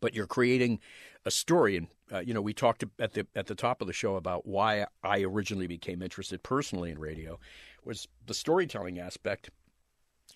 [0.00, 0.78] but you're creating
[1.24, 1.76] a story.
[1.76, 4.46] And uh, you know, we talked at the at the top of the show about
[4.46, 7.38] why I originally became interested personally in radio
[7.84, 9.50] was the storytelling aspect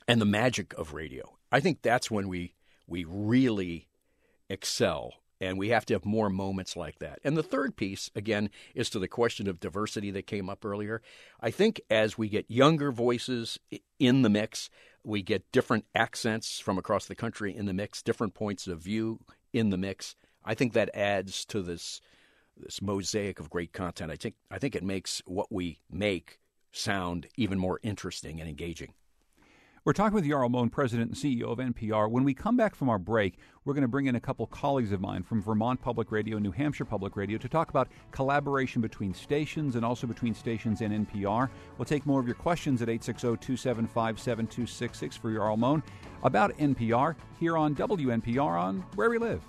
[0.09, 1.37] and the magic of radio.
[1.53, 2.55] I think that's when we
[2.87, 3.89] we really
[4.49, 7.19] excel and we have to have more moments like that.
[7.25, 11.03] And the third piece, again, is to the question of diversity that came up earlier.
[11.41, 13.59] I think as we get younger voices
[13.99, 14.71] in the mix,
[15.03, 19.21] we get different accents from across the country in the mix, different points of view
[19.55, 20.17] in the mix.
[20.45, 22.01] I think that adds to this
[22.57, 24.13] this mosaic of great content.
[24.13, 26.39] I think I think it makes what we make
[26.73, 28.95] sound even more interesting and engaging.
[29.87, 32.11] We're talking with Jarl Mohn, President and CEO of NPR.
[32.11, 33.35] When we come back from our break,
[33.67, 36.43] we're going to bring in a couple colleagues of mine from Vermont Public Radio and
[36.43, 41.07] New Hampshire Public Radio to talk about collaboration between stations and also between stations and
[41.07, 41.51] NPR.
[41.77, 45.83] We'll take more of your questions at 860 275 7266 for Jarl Mohn
[46.23, 49.43] about NPR here on WNPR on Where We Live.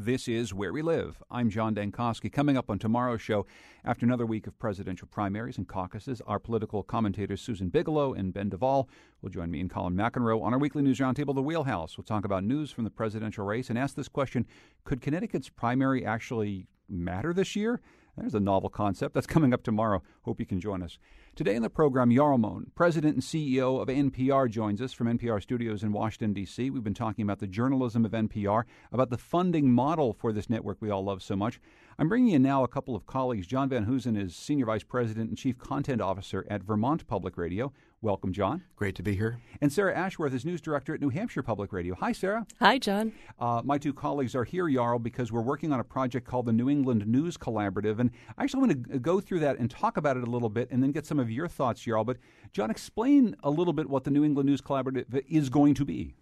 [0.00, 1.20] This is Where We Live.
[1.28, 2.32] I'm John Dankosky.
[2.32, 3.46] Coming up on tomorrow's show,
[3.84, 8.48] after another week of presidential primaries and caucuses, our political commentators Susan Bigelow and Ben
[8.48, 8.88] Duvall
[9.22, 11.98] will join me and Colin McEnroe on our weekly news roundtable, The Wheelhouse.
[11.98, 14.46] We'll talk about news from the presidential race and ask this question
[14.84, 17.80] Could Connecticut's primary actually matter this year?
[18.18, 20.02] There's a novel concept that's coming up tomorrow.
[20.22, 20.98] Hope you can join us.
[21.36, 25.84] Today in the program, Jarl President and CEO of NPR, joins us from NPR studios
[25.84, 26.70] in Washington, D.C.
[26.70, 30.78] We've been talking about the journalism of NPR, about the funding model for this network
[30.80, 31.60] we all love so much.
[31.98, 33.46] I'm bringing in now a couple of colleagues.
[33.46, 37.72] John Van Hoesen is Senior Vice President and Chief Content Officer at Vermont Public Radio.
[38.00, 38.62] Welcome, John.
[38.76, 39.40] Great to be here.
[39.60, 41.96] And Sarah Ashworth is News Director at New Hampshire Public Radio.
[41.96, 42.46] Hi, Sarah.
[42.60, 43.12] Hi, John.
[43.40, 46.52] Uh, my two colleagues are here, Jarl, because we're working on a project called the
[46.52, 47.98] New England News Collaborative.
[47.98, 50.70] And I actually want to go through that and talk about it a little bit
[50.70, 52.04] and then get some of your thoughts, Jarl.
[52.04, 52.18] But,
[52.52, 56.14] John, explain a little bit what the New England News Collaborative is going to be.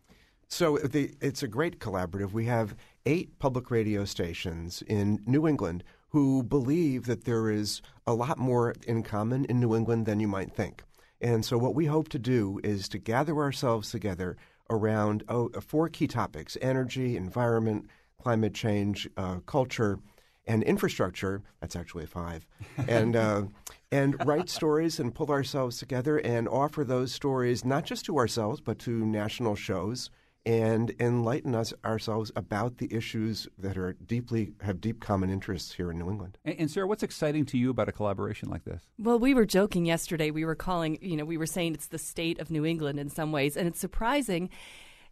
[0.48, 2.32] So the, it's a great collaborative.
[2.32, 8.14] We have eight public radio stations in New England who believe that there is a
[8.14, 10.84] lot more in common in New England than you might think.
[11.20, 14.36] And so, what we hope to do is to gather ourselves together
[14.68, 17.86] around oh, four key topics energy, environment,
[18.22, 19.98] climate change, uh, culture,
[20.46, 21.42] and infrastructure.
[21.60, 22.46] That's actually five.
[22.88, 23.42] And, uh,
[23.90, 28.60] and write stories and pull ourselves together and offer those stories not just to ourselves,
[28.60, 30.10] but to national shows
[30.46, 35.90] and enlighten us ourselves about the issues that are deeply have deep common interests here
[35.90, 36.38] in New England.
[36.44, 38.80] And, and, Sarah, what's exciting to you about a collaboration like this?
[38.96, 40.30] Well, we were joking yesterday.
[40.30, 43.10] We were calling, you know, we were saying it's the state of New England in
[43.10, 44.48] some ways, and it's surprising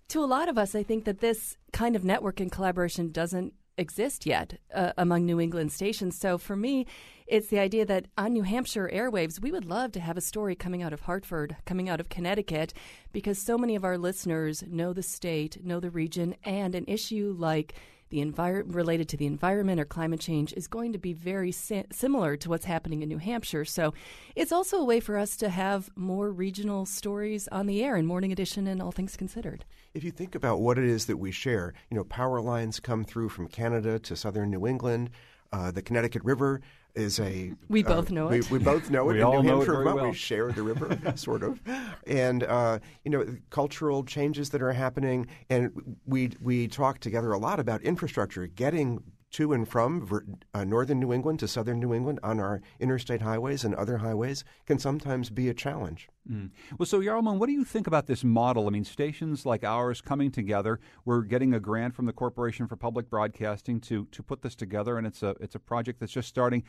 [0.09, 0.77] to a lot of us.
[0.77, 5.41] I think that this kind of network and collaboration doesn't exist yet uh, among New
[5.41, 6.19] England stations.
[6.19, 6.87] So for me,
[7.27, 10.55] it's the idea that on New Hampshire airwaves, we would love to have a story
[10.55, 12.75] coming out of Hartford, coming out of Connecticut,
[13.13, 17.35] because so many of our listeners know the state, know the region, and an issue
[17.39, 17.75] like
[18.11, 21.85] the environment related to the environment or climate change is going to be very si-
[21.91, 23.65] similar to what's happening in New Hampshire.
[23.65, 23.95] So
[24.35, 28.07] it's also a way for us to have more regional stories on the air in
[28.07, 29.65] Morning Edition and All Things Considered.
[29.95, 33.05] If you think about what it is that we share, you know, power lines come
[33.05, 35.11] through from Canada to southern New England.
[35.53, 36.61] Uh, the Connecticut River
[36.95, 37.53] is a.
[37.69, 38.51] We uh, both know we, it.
[38.51, 39.15] We both know it.
[39.15, 40.09] we in all New know Hampshire, it very well.
[40.09, 41.61] We share the river, sort of,
[42.07, 47.39] and uh, you know cultural changes that are happening, and we we talk together a
[47.39, 49.03] lot about infrastructure, getting
[49.35, 50.09] to and from
[50.55, 54.45] uh, northern New England to southern New England on our interstate highways and other highways
[54.65, 56.09] can sometimes be a challenge.
[56.31, 56.51] Mm.
[56.79, 58.69] Well, so Jarl Mohn, what do you think about this model?
[58.69, 60.79] I mean, stations like ours coming together.
[61.05, 64.99] We're getting a grant from the Corporation for Public Broadcasting to to put this together,
[64.99, 66.63] and it's a it's a project that's just starting.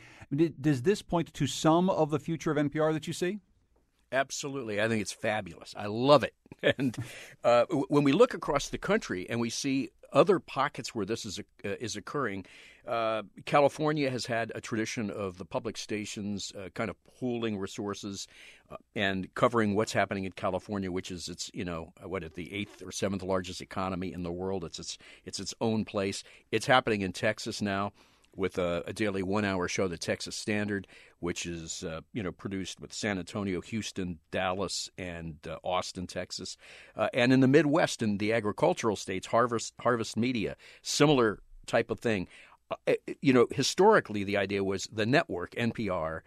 [0.60, 3.38] Does this point to some of the future of NPR that you see?
[4.12, 4.80] Absolutely.
[4.80, 5.74] I think it's fabulous.
[5.76, 6.34] I love it.
[6.78, 6.96] And
[7.44, 11.38] uh, when we look across the country and we see other pockets where this is
[11.38, 11.42] uh,
[11.78, 12.46] is occurring,
[12.88, 18.26] uh, California has had a tradition of the public stations uh, kind of pooling resources
[18.70, 22.52] uh, and covering what's happening in California, which is its you know what at the
[22.52, 24.64] eighth or seventh largest economy in the world.
[24.64, 26.24] It's its it's its own place.
[26.50, 27.92] It's happening in Texas now
[28.36, 30.86] with a, a daily one-hour show, the Texas Standard,
[31.20, 36.56] which is uh, you know produced with San Antonio, Houston, Dallas, and uh, Austin, Texas,
[36.96, 42.00] uh, and in the Midwest in the agricultural states, Harvest Harvest Media, similar type of
[42.00, 42.28] thing.
[42.70, 46.20] Uh, you know, historically, the idea was the network NPR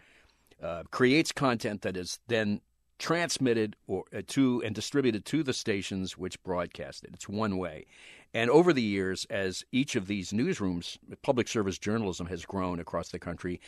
[0.62, 2.60] uh, creates content that is then
[2.98, 7.10] transmitted or uh, to and distributed to the stations which broadcast it.
[7.14, 7.86] It's one way.
[8.32, 13.08] And over the years, as each of these newsrooms, public service journalism has grown across
[13.08, 13.60] the country,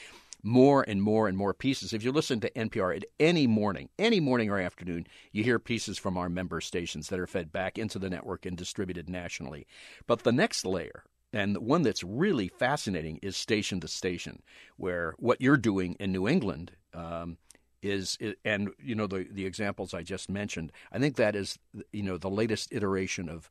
[0.43, 1.93] more and more and more pieces.
[1.93, 5.99] If you listen to NPR at any morning, any morning or afternoon, you hear pieces
[5.99, 9.67] from our member stations that are fed back into the network and distributed nationally.
[10.07, 14.43] But the next layer, and the one that's really fascinating, is station to station,
[14.77, 17.37] where what you're doing in New England um,
[17.83, 20.73] is, and you know the the examples I just mentioned.
[20.93, 21.59] I think that is
[21.93, 23.51] you know the latest iteration of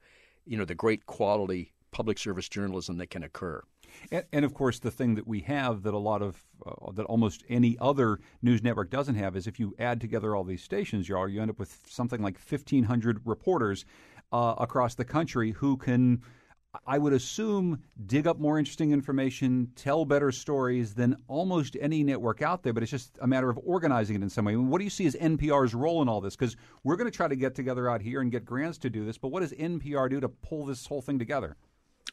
[0.52, 3.64] you know the great quality public service journalism that can occur.
[4.12, 7.06] And, and, of course, the thing that we have that a lot of uh, that
[7.06, 11.08] almost any other news network doesn't have is if you add together all these stations,
[11.08, 13.86] you are you end up with something like fifteen hundred reporters
[14.34, 16.21] uh, across the country who can
[16.86, 22.42] I would assume dig up more interesting information, tell better stories than almost any network
[22.42, 24.54] out there, but it's just a matter of organizing it in some way.
[24.54, 26.36] I mean, what do you see as NPR's role in all this?
[26.36, 29.06] Because we're going to try to get together out here and get grants to do
[29.06, 31.58] this, but what does NPR do to pull this whole thing together?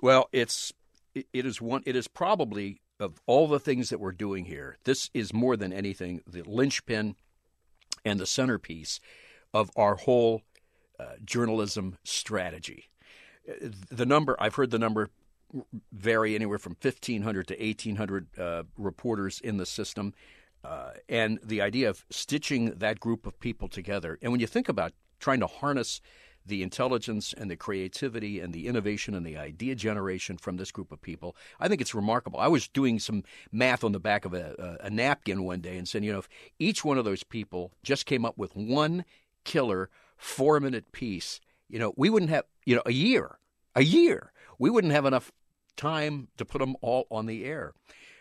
[0.01, 0.73] Well, it's
[1.15, 1.83] it is one.
[1.87, 4.77] It is probably of all the things that we're doing here.
[4.85, 7.15] This is more than anything the linchpin
[8.05, 9.01] and the centerpiece
[9.55, 10.43] of our whole
[10.99, 12.91] uh, journalism strategy
[13.91, 15.11] the number I've heard the number
[15.93, 20.13] vary anywhere from 1,500 to 1,800 uh, reporters in the system.
[20.65, 24.19] Uh, and the idea of stitching that group of people together.
[24.21, 26.01] And when you think about trying to harness
[26.45, 30.91] the intelligence and the creativity and the innovation and the idea generation from this group
[30.91, 32.41] of people, I think it's remarkable.
[32.41, 33.23] I was doing some
[33.53, 36.29] math on the back of a, a napkin one day and saying, you know, if
[36.59, 39.05] each one of those people just came up with one
[39.45, 43.39] killer four minute piece, you know, we wouldn't have, you know, a year,
[43.75, 45.33] a year, we wouldn't have enough
[45.77, 47.75] time to put them all on the air.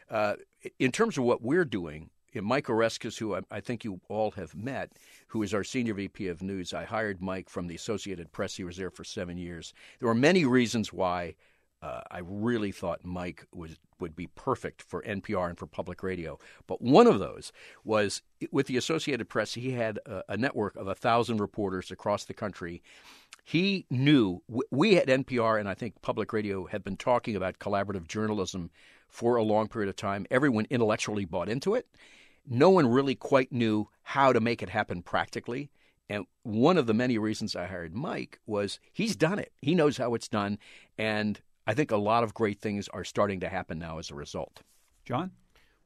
[0.10, 0.36] Uh,
[0.80, 2.10] in terms of what we're doing,
[2.41, 4.91] Mike Oreskes, who I, I, think you all have met,
[5.28, 8.56] who is our senior VP of news, I hired Mike from the Associated Press.
[8.56, 9.74] He was there for seven years.
[10.00, 11.36] There were many reasons why
[11.82, 16.38] uh, I really thought Mike was would be perfect for NPR and for public radio.
[16.68, 17.52] But one of those
[17.84, 18.22] was
[18.52, 19.56] with the Associated Press.
[19.56, 22.84] He had a, a network of a thousand reporters across the country.
[23.48, 24.41] He knew
[24.72, 28.72] we at NPR and I think public radio had been talking about collaborative journalism
[29.08, 30.26] for a long period of time.
[30.30, 31.88] Everyone intellectually bought into it.
[32.45, 35.70] No one really quite knew how to make it happen practically.
[36.10, 39.54] And one of the many reasons I hired Mike was he's done it.
[39.62, 40.58] He knows how it's done.
[40.98, 44.16] And I think a lot of great things are starting to happen now as a
[44.16, 44.62] result.
[45.06, 45.32] John?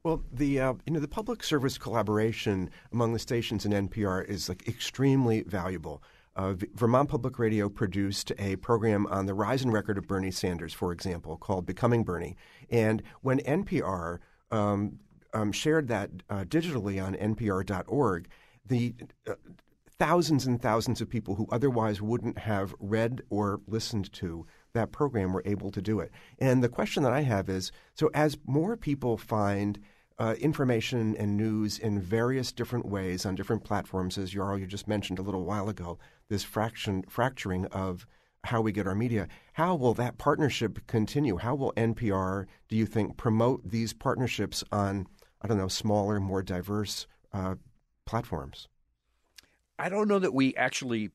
[0.02, 4.48] Well, the uh, you know the public service collaboration among the stations in NPR is
[4.48, 6.02] like extremely valuable.
[6.34, 10.72] Uh, Vermont Public Radio produced a program on the rise and record of Bernie Sanders,
[10.72, 12.36] for example, called "Becoming Bernie."
[12.70, 14.18] And when NPR
[14.50, 14.98] um,
[15.34, 18.28] um, shared that uh, digitally on NPR.org,
[18.66, 18.94] the
[19.28, 19.34] uh,
[19.98, 25.32] thousands and thousands of people who otherwise wouldn't have read or listened to that program
[25.32, 26.10] were able to do it.
[26.38, 29.78] And the question that I have is so as more people find
[30.22, 34.86] uh, information and news in various different ways on different platforms, as Jarl you just
[34.86, 35.98] mentioned a little while ago,
[36.28, 38.06] this fraction, fracturing of
[38.44, 39.26] how we get our media.
[39.54, 41.38] How will that partnership continue?
[41.38, 45.08] How will NPR, do you think, promote these partnerships on,
[45.40, 47.56] I don't know, smaller, more diverse uh,
[48.06, 48.68] platforms?
[49.76, 51.10] I don't know that we actually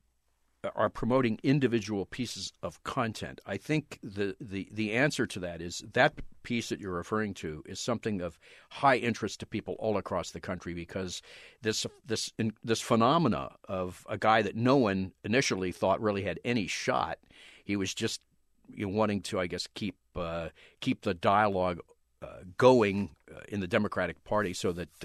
[0.74, 3.40] are promoting individual pieces of content.
[3.46, 7.62] I think the, the, the answer to that is that piece that you're referring to
[7.66, 8.38] is something of
[8.70, 11.22] high interest to people all across the country because
[11.62, 12.32] this this
[12.64, 17.18] this phenomena of a guy that no one initially thought really had any shot.
[17.64, 18.20] He was just
[18.68, 20.48] you know, wanting to, I guess, keep uh,
[20.80, 21.80] keep the dialogue
[22.20, 25.04] uh, going uh, in the Democratic Party so that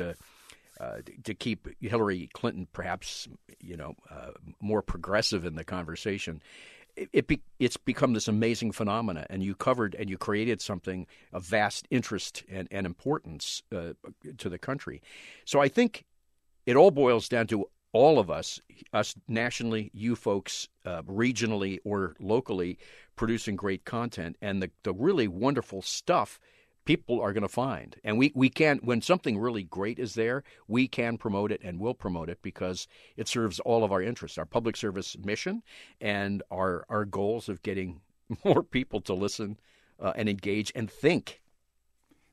[0.80, 3.28] uh, to keep Hillary Clinton perhaps
[3.60, 6.42] you know uh, more progressive in the conversation.
[6.96, 11.08] It, it be, it's become this amazing phenomena, and you covered and you created something
[11.32, 13.94] of vast interest and, and importance uh,
[14.38, 15.02] to the country.
[15.46, 16.06] So I think
[16.66, 18.60] it all boils down to all of us,
[18.92, 22.78] us nationally, you folks uh, regionally or locally,
[23.16, 26.40] producing great content, and the the really wonderful stuff
[26.86, 27.96] people are going to find.
[28.04, 31.80] And we, we can, when something really great is there, we can promote it and
[31.80, 35.64] will promote it because it serves all of our interests, our public service mission
[36.02, 38.02] and our, our goals of getting
[38.44, 39.58] more people to listen
[40.00, 41.42] uh, and engage and think.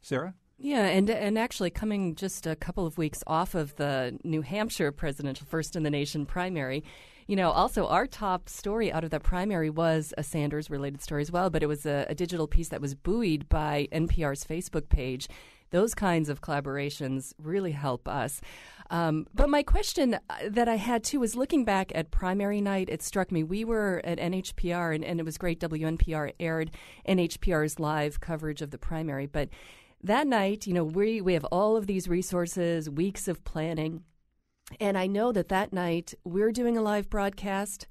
[0.02, 0.34] Sarah?
[0.62, 4.92] Yeah, and and actually coming just a couple of weeks off of the New Hampshire
[4.92, 6.84] presidential first in the nation primary,
[7.30, 11.22] you know, also our top story out of that primary was a Sanders related story
[11.22, 14.88] as well, but it was a, a digital piece that was buoyed by NPR's Facebook
[14.88, 15.28] page.
[15.70, 18.40] Those kinds of collaborations really help us.
[18.90, 20.18] Um, but my question uh,
[20.48, 23.44] that I had too was looking back at primary night, it struck me.
[23.44, 25.60] We were at NHPR, and, and it was great.
[25.60, 26.72] WNPR aired
[27.08, 29.26] NHPR's live coverage of the primary.
[29.26, 29.50] But
[30.02, 34.02] that night, you know, we, we have all of these resources, weeks of planning.
[34.78, 37.86] And I know that that night we're doing a live broadcast.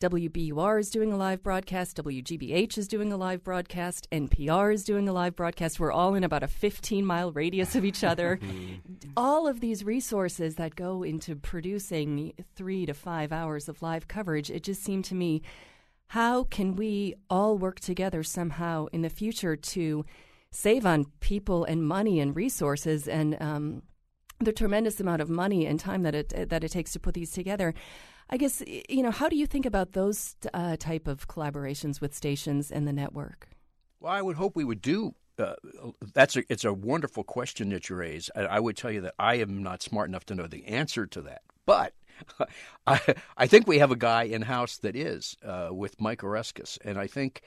[0.00, 1.96] WBUR is doing a live broadcast.
[1.96, 4.08] WGBH is doing a live broadcast.
[4.10, 5.80] NPR is doing a live broadcast.
[5.80, 8.38] We're all in about a 15 mile radius of each other.
[9.16, 14.50] all of these resources that go into producing three to five hours of live coverage,
[14.50, 15.42] it just seemed to me
[16.08, 20.04] how can we all work together somehow in the future to
[20.50, 23.82] save on people and money and resources and um,
[24.40, 27.30] the tremendous amount of money and time that it that it takes to put these
[27.30, 27.74] together.
[28.30, 32.14] I guess you know how do you think about those uh, type of collaborations with
[32.14, 33.48] stations and the network?
[34.00, 35.14] Well, I would hope we would do.
[35.38, 35.54] Uh,
[36.14, 38.30] that's a it's a wonderful question that you raise.
[38.34, 41.06] I, I would tell you that I am not smart enough to know the answer
[41.06, 41.92] to that, but
[42.86, 43.00] I,
[43.36, 46.98] I think we have a guy in house that is uh, with Mike Oreskes, and
[46.98, 47.42] I think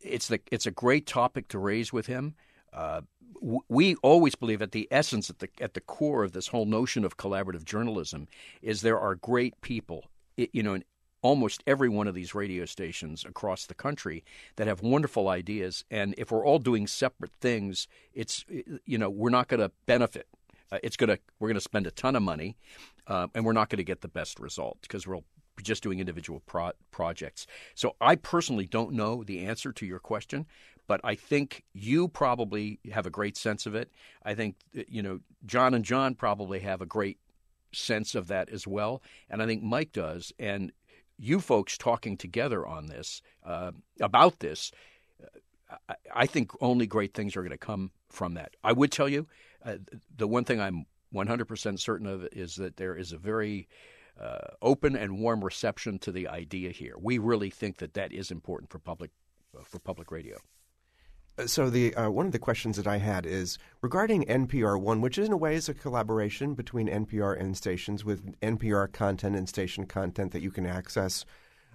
[0.00, 2.34] it's the it's a great topic to raise with him.
[2.72, 3.02] Uh,
[3.40, 7.04] we always believe at the essence, at the at the core of this whole notion
[7.04, 8.28] of collaborative journalism,
[8.62, 10.04] is there are great people,
[10.36, 10.84] you know, in
[11.24, 14.22] almost every one of these radio stations across the country
[14.56, 15.82] that have wonderful ideas.
[15.90, 18.44] And if we're all doing separate things, it's
[18.84, 20.28] you know we're not going to benefit.
[20.70, 22.56] Uh, it's to we're going to spend a ton of money,
[23.06, 25.20] uh, and we're not going to get the best result because we're
[25.62, 27.46] just doing individual pro- projects.
[27.74, 30.46] So I personally don't know the answer to your question,
[30.86, 33.90] but I think you probably have a great sense of it.
[34.22, 37.18] I think you know John and John probably have a great
[37.72, 40.32] sense of that as well, and I think Mike does.
[40.38, 40.72] And
[41.18, 44.72] you folks talking together on this uh, about this,
[45.70, 48.54] uh, I think only great things are going to come from that.
[48.62, 49.26] I would tell you
[49.64, 49.76] uh,
[50.16, 53.68] the one thing I'm 100% certain of is that there is a very
[54.20, 56.94] uh, open and warm reception to the idea here.
[57.00, 59.10] We really think that that is important for public
[59.56, 60.38] uh, for public radio.
[61.46, 65.18] So the uh, one of the questions that I had is regarding NPR One, which
[65.18, 69.84] in a way is a collaboration between NPR and stations with NPR content and station
[69.86, 71.24] content that you can access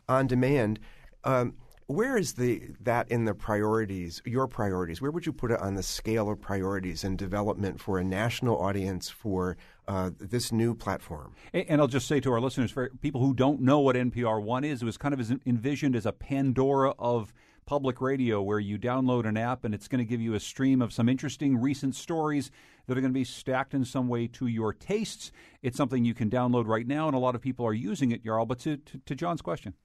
[0.08, 0.80] on demand.
[1.26, 1.56] Um,
[1.88, 5.02] where is the that in the priorities, your priorities?
[5.02, 8.62] Where would you put it on the scale of priorities and development for a national
[8.62, 9.58] audience for
[9.88, 11.34] uh, this new platform?
[11.52, 14.64] And I'll just say to our listeners, for people who don't know what NPR One
[14.64, 17.34] is, it was kind of envisioned as a Pandora of
[17.70, 20.82] public radio where you download an app and it's going to give you a stream
[20.82, 22.50] of some interesting recent stories
[22.88, 25.32] that are going to be stacked in some way to your tastes.
[25.62, 28.26] It's something you can download right now, and a lot of people are using it,
[28.26, 28.48] Jarl.
[28.48, 29.76] But to, to, to John's question.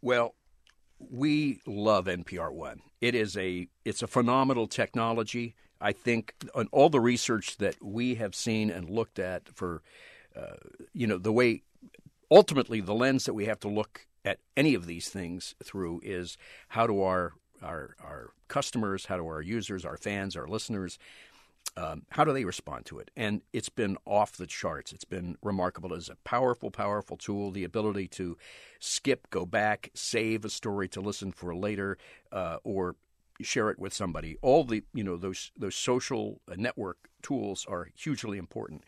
[0.00, 0.34] Well,
[0.98, 2.80] we love NPR One.
[3.02, 5.56] It is a it's a phenomenal technology.
[5.78, 9.82] I think on all the research that we have seen and looked at for,
[10.34, 10.56] uh,
[10.94, 11.64] you know, the way
[12.30, 16.36] ultimately the lens that we have to look at any of these things through is
[16.68, 20.98] how do our our our customers, how do our users, our fans, our listeners
[21.76, 23.10] um, how do they respond to it?
[23.16, 24.92] And it's been off the charts.
[24.92, 25.92] It's been remarkable.
[25.92, 27.50] It's a powerful, powerful tool.
[27.50, 28.36] The ability to
[28.80, 31.98] skip, go back, save a story to listen for later,
[32.32, 32.96] uh, or
[33.42, 34.36] share it with somebody.
[34.40, 38.84] All the you know those those social network tools are hugely important.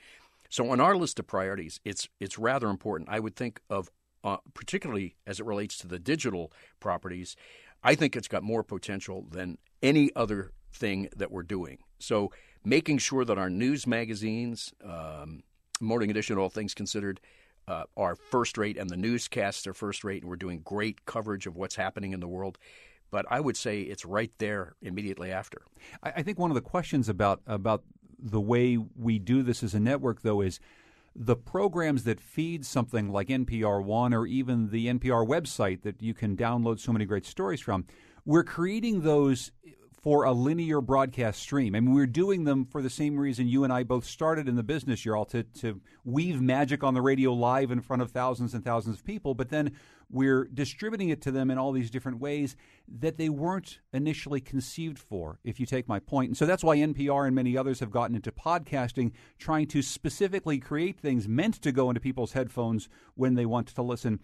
[0.49, 3.11] So on our list of priorities, it's it's rather important.
[3.11, 3.91] I would think of
[4.29, 7.37] uh, particularly as it relates to the digital properties.
[7.83, 11.79] I think it's got more potential than any other thing that we're doing.
[11.99, 12.31] So
[12.65, 15.43] making sure that our news magazines, um,
[15.81, 17.21] Morning Edition, All Things Considered,
[17.67, 21.47] uh, are first rate and the newscasts are first rate, and we're doing great coverage
[21.47, 22.59] of what's happening in the world.
[23.11, 25.63] But I would say it's right there immediately after.
[26.03, 27.83] I, think one of the questions about about
[28.19, 30.61] the way we do this as a network, though, is
[31.21, 36.15] the programs that feed something like NPR One or even the NPR website that you
[36.15, 37.87] can download so many great stories from.
[38.25, 39.51] We're creating those
[40.03, 41.75] for a linear broadcast stream.
[41.75, 44.57] I mean, we're doing them for the same reason you and I both started in
[44.57, 48.55] the business, Jarl, to, to weave magic on the radio live in front of thousands
[48.55, 49.73] and thousands of people, but then
[50.11, 52.57] we're distributing it to them in all these different ways
[52.89, 56.29] that they weren't initially conceived for, if you take my point.
[56.29, 60.59] And so that's why NPR and many others have gotten into podcasting, trying to specifically
[60.59, 64.21] create things meant to go into people's headphones when they want to listen.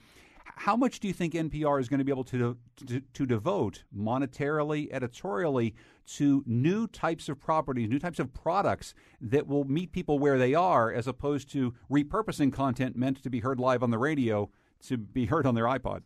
[0.56, 3.84] How much do you think NPR is going to be able to, to, to devote
[3.96, 5.74] monetarily, editorially
[6.14, 10.54] to new types of properties, new types of products that will meet people where they
[10.54, 14.50] are, as opposed to repurposing content meant to be heard live on the radio
[14.86, 16.02] to be heard on their iPod?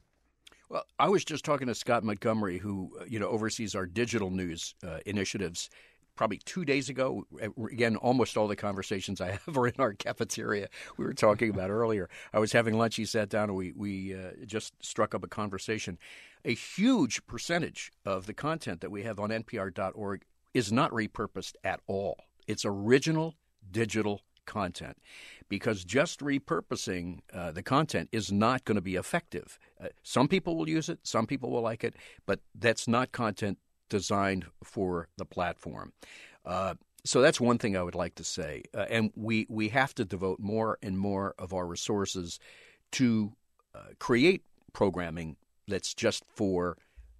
[0.68, 4.74] Well, I was just talking to Scott Montgomery, who you know oversees our digital news
[4.86, 5.70] uh, initiatives,
[6.18, 7.24] probably two days ago.
[7.70, 10.68] Again, almost all the conversations I have are in our cafeteria.
[10.96, 12.10] We were talking about earlier.
[12.34, 12.96] I was having lunch.
[12.96, 15.96] He sat down, and we we uh, just struck up a conversation.
[16.44, 21.80] A huge percentage of the content that we have on NPR.org is not repurposed at
[21.86, 22.18] all.
[22.48, 23.36] It's original
[23.70, 24.96] digital content
[25.48, 29.58] because just repurposing uh, the content is not going to be effective.
[29.80, 31.94] Uh, some people will use it, some people will like it,
[32.26, 33.58] but that's not content
[33.88, 35.92] designed for the platform.
[36.44, 36.74] Uh,
[37.04, 40.04] so that's one thing I would like to say, uh, and we we have to
[40.04, 42.38] devote more and more of our resources
[42.92, 43.32] to
[43.74, 45.36] uh, create programming
[45.66, 46.76] that's just for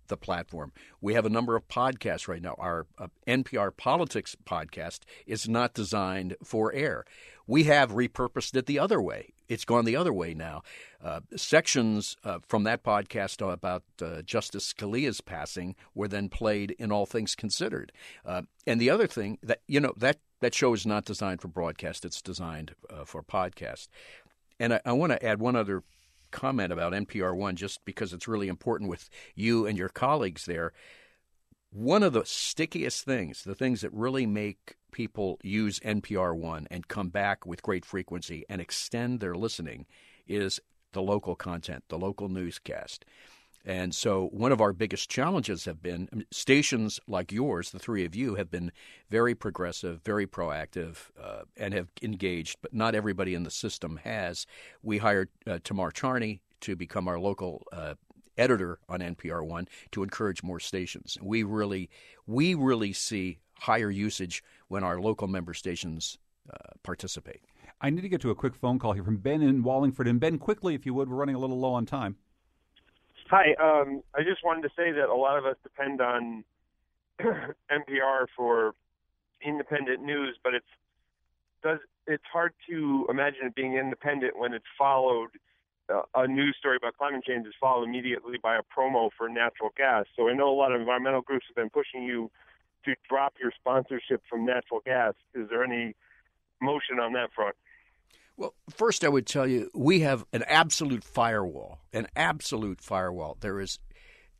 [0.09, 0.73] the platform.
[1.01, 2.55] We have a number of podcasts right now.
[2.59, 7.05] Our uh, NPR Politics podcast is not designed for air.
[7.47, 9.33] We have repurposed it the other way.
[9.49, 10.63] It's gone the other way now.
[11.03, 16.93] Uh, sections uh, from that podcast about uh, Justice Scalia's passing were then played in
[16.93, 17.93] All Things Considered.
[18.25, 21.49] Uh, and the other thing that you know that that show is not designed for
[21.49, 23.89] broadcast; it's designed uh, for podcast.
[24.61, 25.83] And I, I want to add one other
[26.31, 30.73] comment about NPR One, just because it's really important with you and your colleagues there.
[31.71, 36.89] One of the stickiest things, the things that really make people use NPR One and
[36.89, 39.87] come back with great frequency and extend their listening,
[40.27, 40.61] is
[40.93, 43.05] the local content, the local newscast.
[43.65, 48.05] And so, one of our biggest challenges have been um, stations like yours, the three
[48.05, 48.73] of you, have been
[49.11, 54.47] very progressive, very proactive, uh, and have engaged, but not everybody in the system has.
[54.83, 57.95] We hired uh, Tamar Charney to become our local uh,
[58.39, 61.19] editor on NPR One to encourage more stations.
[61.21, 61.91] We really,
[62.27, 67.43] we really see higher usage when our local member stations uh, participate.
[67.81, 70.09] I need to get to a quick phone call here from Ben in Wallingford.
[70.09, 72.17] And Ben, quickly, if you would, we're running a little low on time.
[73.31, 73.55] Hi.
[73.61, 76.45] Um, I just wanted to say that a lot of us depend on
[77.21, 78.75] NPR for
[79.45, 80.67] independent news, but it's
[81.63, 85.29] does it's hard to imagine it being independent when it's followed
[85.93, 89.71] uh, a news story about climate change is followed immediately by a promo for natural
[89.77, 90.07] gas.
[90.17, 92.31] So I know a lot of environmental groups have been pushing you
[92.89, 95.15] to drop your sponsorship from natural gas.
[95.35, 95.95] Is there any
[96.61, 97.55] motion on that front?
[98.37, 103.37] Well, first, I would tell you we have an absolute firewall, an absolute firewall.
[103.41, 103.79] There is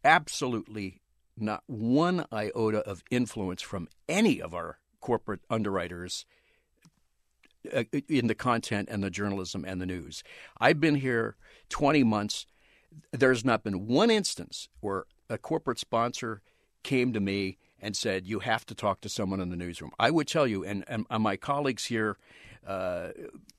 [0.05, 1.01] absolutely
[1.37, 6.25] not one iota of influence from any of our corporate underwriters
[7.73, 10.23] uh, in the content and the journalism and the news.
[10.61, 11.37] I've been here
[11.69, 12.47] 20 months.
[13.13, 16.41] There's not been one instance where a corporate sponsor
[16.83, 19.93] came to me and said, You have to talk to someone in the newsroom.
[19.99, 22.17] I would tell you, and, and my colleagues here,
[22.67, 23.09] uh,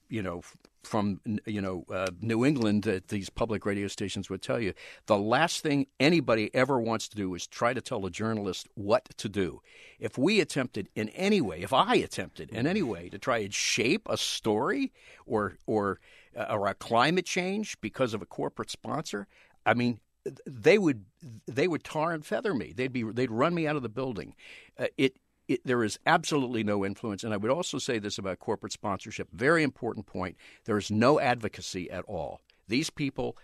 [0.09, 0.41] you know,
[0.83, 4.73] from you know uh, New England that these public radio stations would tell you
[5.05, 9.09] the last thing anybody ever wants to do is try to tell a journalist what
[9.17, 9.61] to do.
[9.99, 13.53] If we attempted in any way, if I attempted in any way to try and
[13.53, 14.91] shape a story
[15.25, 15.99] or or
[16.35, 19.27] uh, or a climate change because of a corporate sponsor,
[19.65, 19.99] I mean
[20.45, 21.05] they would
[21.47, 22.73] they would tar and feather me.
[22.75, 24.35] They'd be they'd run me out of the building.
[24.77, 25.17] Uh, it
[25.47, 27.23] it, there is absolutely no influence.
[27.23, 31.19] And I would also say this about corporate sponsorship very important point there is no
[31.19, 32.41] advocacy at all.
[32.67, 33.37] These people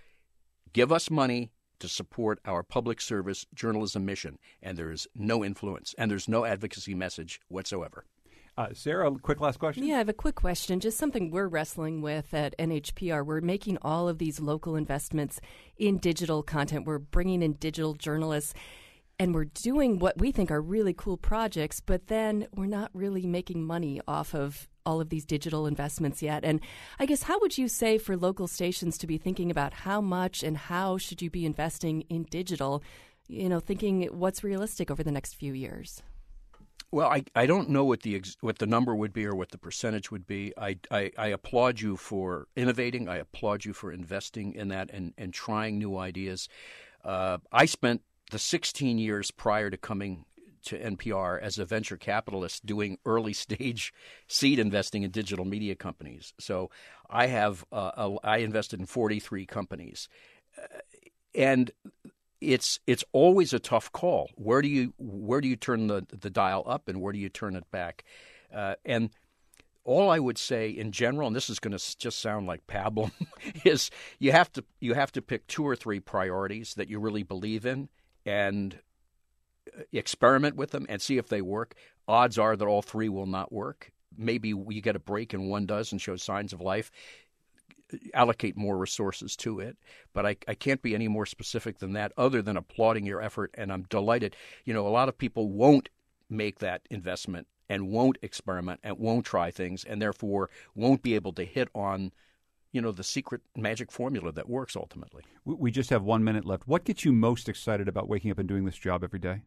[0.73, 5.93] give us money to support our public service journalism mission, and there is no influence
[5.97, 8.05] and there's no advocacy message whatsoever.
[8.57, 9.83] Uh, Sarah, quick last question.
[9.83, 10.79] Yeah, I have a quick question.
[10.79, 13.25] Just something we're wrestling with at NHPR.
[13.25, 15.41] We're making all of these local investments
[15.77, 16.85] in digital content.
[16.85, 18.53] We're bringing in digital journalists
[19.19, 23.25] and we're doing what we think are really cool projects, but then we're not really
[23.25, 26.43] making money off of all of these digital investments yet.
[26.43, 26.61] And
[26.99, 30.43] I guess how would you say for local stations to be thinking about how much
[30.43, 32.83] and how should you be investing in digital?
[33.27, 36.03] You know, thinking what's realistic over the next few years.
[36.95, 39.57] Well, I, I don't know what the what the number would be or what the
[39.57, 40.53] percentage would be.
[40.57, 43.09] I, I, I applaud you for innovating.
[43.09, 46.47] I applaud you for investing in that and, and trying new ideas.
[47.03, 50.23] Uh, I spent the 16 years prior to coming
[50.67, 53.93] to NPR as a venture capitalist doing early stage
[54.29, 56.33] seed investing in digital media companies.
[56.39, 56.71] So
[57.09, 60.07] I have uh, a, I invested in 43 companies,
[60.57, 60.77] uh,
[61.33, 61.71] and
[62.45, 64.29] it's it's always a tough call.
[64.35, 67.29] Where do you where do you turn the the dial up and where do you
[67.29, 68.03] turn it back?
[68.53, 69.09] Uh, and
[69.83, 73.11] all I would say in general, and this is going to just sound like pablum,
[73.63, 77.23] is you have to you have to pick two or three priorities that you really
[77.23, 77.89] believe in
[78.25, 78.79] and
[79.77, 81.75] uh, experiment with them and see if they work.
[82.07, 83.91] Odds are that all three will not work.
[84.17, 86.89] Maybe you get a break and one does and shows signs of life.
[88.13, 89.77] Allocate more resources to it,
[90.13, 93.51] but I, I can't be any more specific than that, other than applauding your effort.
[93.53, 94.35] And I'm delighted.
[94.63, 95.89] You know, a lot of people won't
[96.29, 101.33] make that investment and won't experiment and won't try things, and therefore won't be able
[101.33, 102.11] to hit on
[102.71, 105.23] you know the secret magic formula that works ultimately.
[105.45, 106.67] We just have one minute left.
[106.67, 109.43] What gets you most excited about waking up and doing this job every day?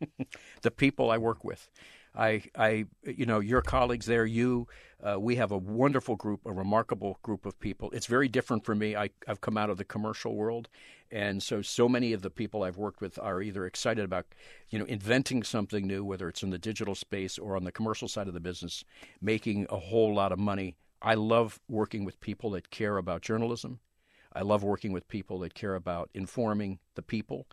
[0.62, 1.68] the people I work with.
[2.14, 4.66] I, I, you know, your colleagues there, you,
[5.02, 7.90] uh, we have a wonderful group, a remarkable group of people.
[7.92, 8.96] It's very different for me.
[8.96, 10.68] I, I've come out of the commercial world,
[11.10, 14.26] and so so many of the people I've worked with are either excited about,
[14.68, 18.08] you know, inventing something new, whether it's in the digital space or on the commercial
[18.08, 18.84] side of the business,
[19.20, 23.80] making a whole lot of money I love working with people that care about journalism.
[24.32, 27.46] I love working with people that care about informing the people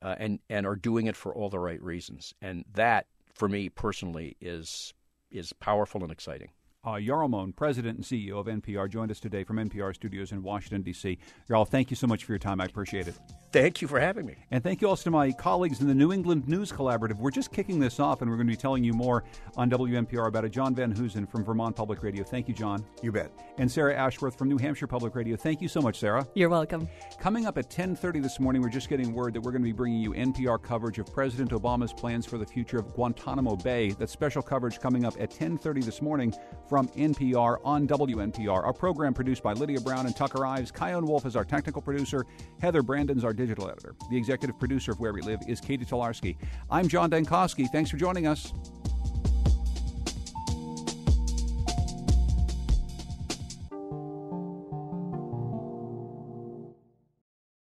[0.00, 2.34] uh, and, and are doing it for all the right reasons.
[2.40, 4.94] And that, for me personally, is,
[5.30, 6.50] is powerful and exciting.
[6.84, 10.42] Uh, Jarl Mohn, President and CEO of NPR, joined us today from NPR studios in
[10.42, 11.16] Washington, D.C.
[11.46, 12.60] Jarl, thank you so much for your time.
[12.60, 13.14] I appreciate it.
[13.52, 14.34] Thank you for having me.
[14.50, 17.18] And thank you also to my colleagues in the New England News Collaborative.
[17.18, 19.22] We're just kicking this off, and we're going to be telling you more
[19.56, 20.48] on WNPR about it.
[20.48, 22.24] John Van Hoesen from Vermont Public Radio.
[22.24, 22.84] Thank you, John.
[23.00, 23.30] You bet.
[23.58, 25.36] And Sarah Ashworth from New Hampshire Public Radio.
[25.36, 26.26] Thank you so much, Sarah.
[26.34, 26.88] You're welcome.
[27.20, 29.72] Coming up at 10:30 this morning, we're just getting word that we're going to be
[29.72, 33.90] bringing you NPR coverage of President Obama's plans for the future of Guantanamo Bay.
[33.90, 36.34] That special coverage coming up at 10:30 this morning
[36.72, 38.64] from NPR on WNPR.
[38.64, 40.72] Our program produced by Lydia Brown and Tucker Ives.
[40.72, 42.24] Chion Wolf is our technical producer.
[42.62, 43.94] Heather Brandon's our digital editor.
[44.08, 46.38] The executive producer of Where We Live is Catie Talarski.
[46.70, 47.68] I'm John Dankosky.
[47.68, 48.54] Thanks for joining us.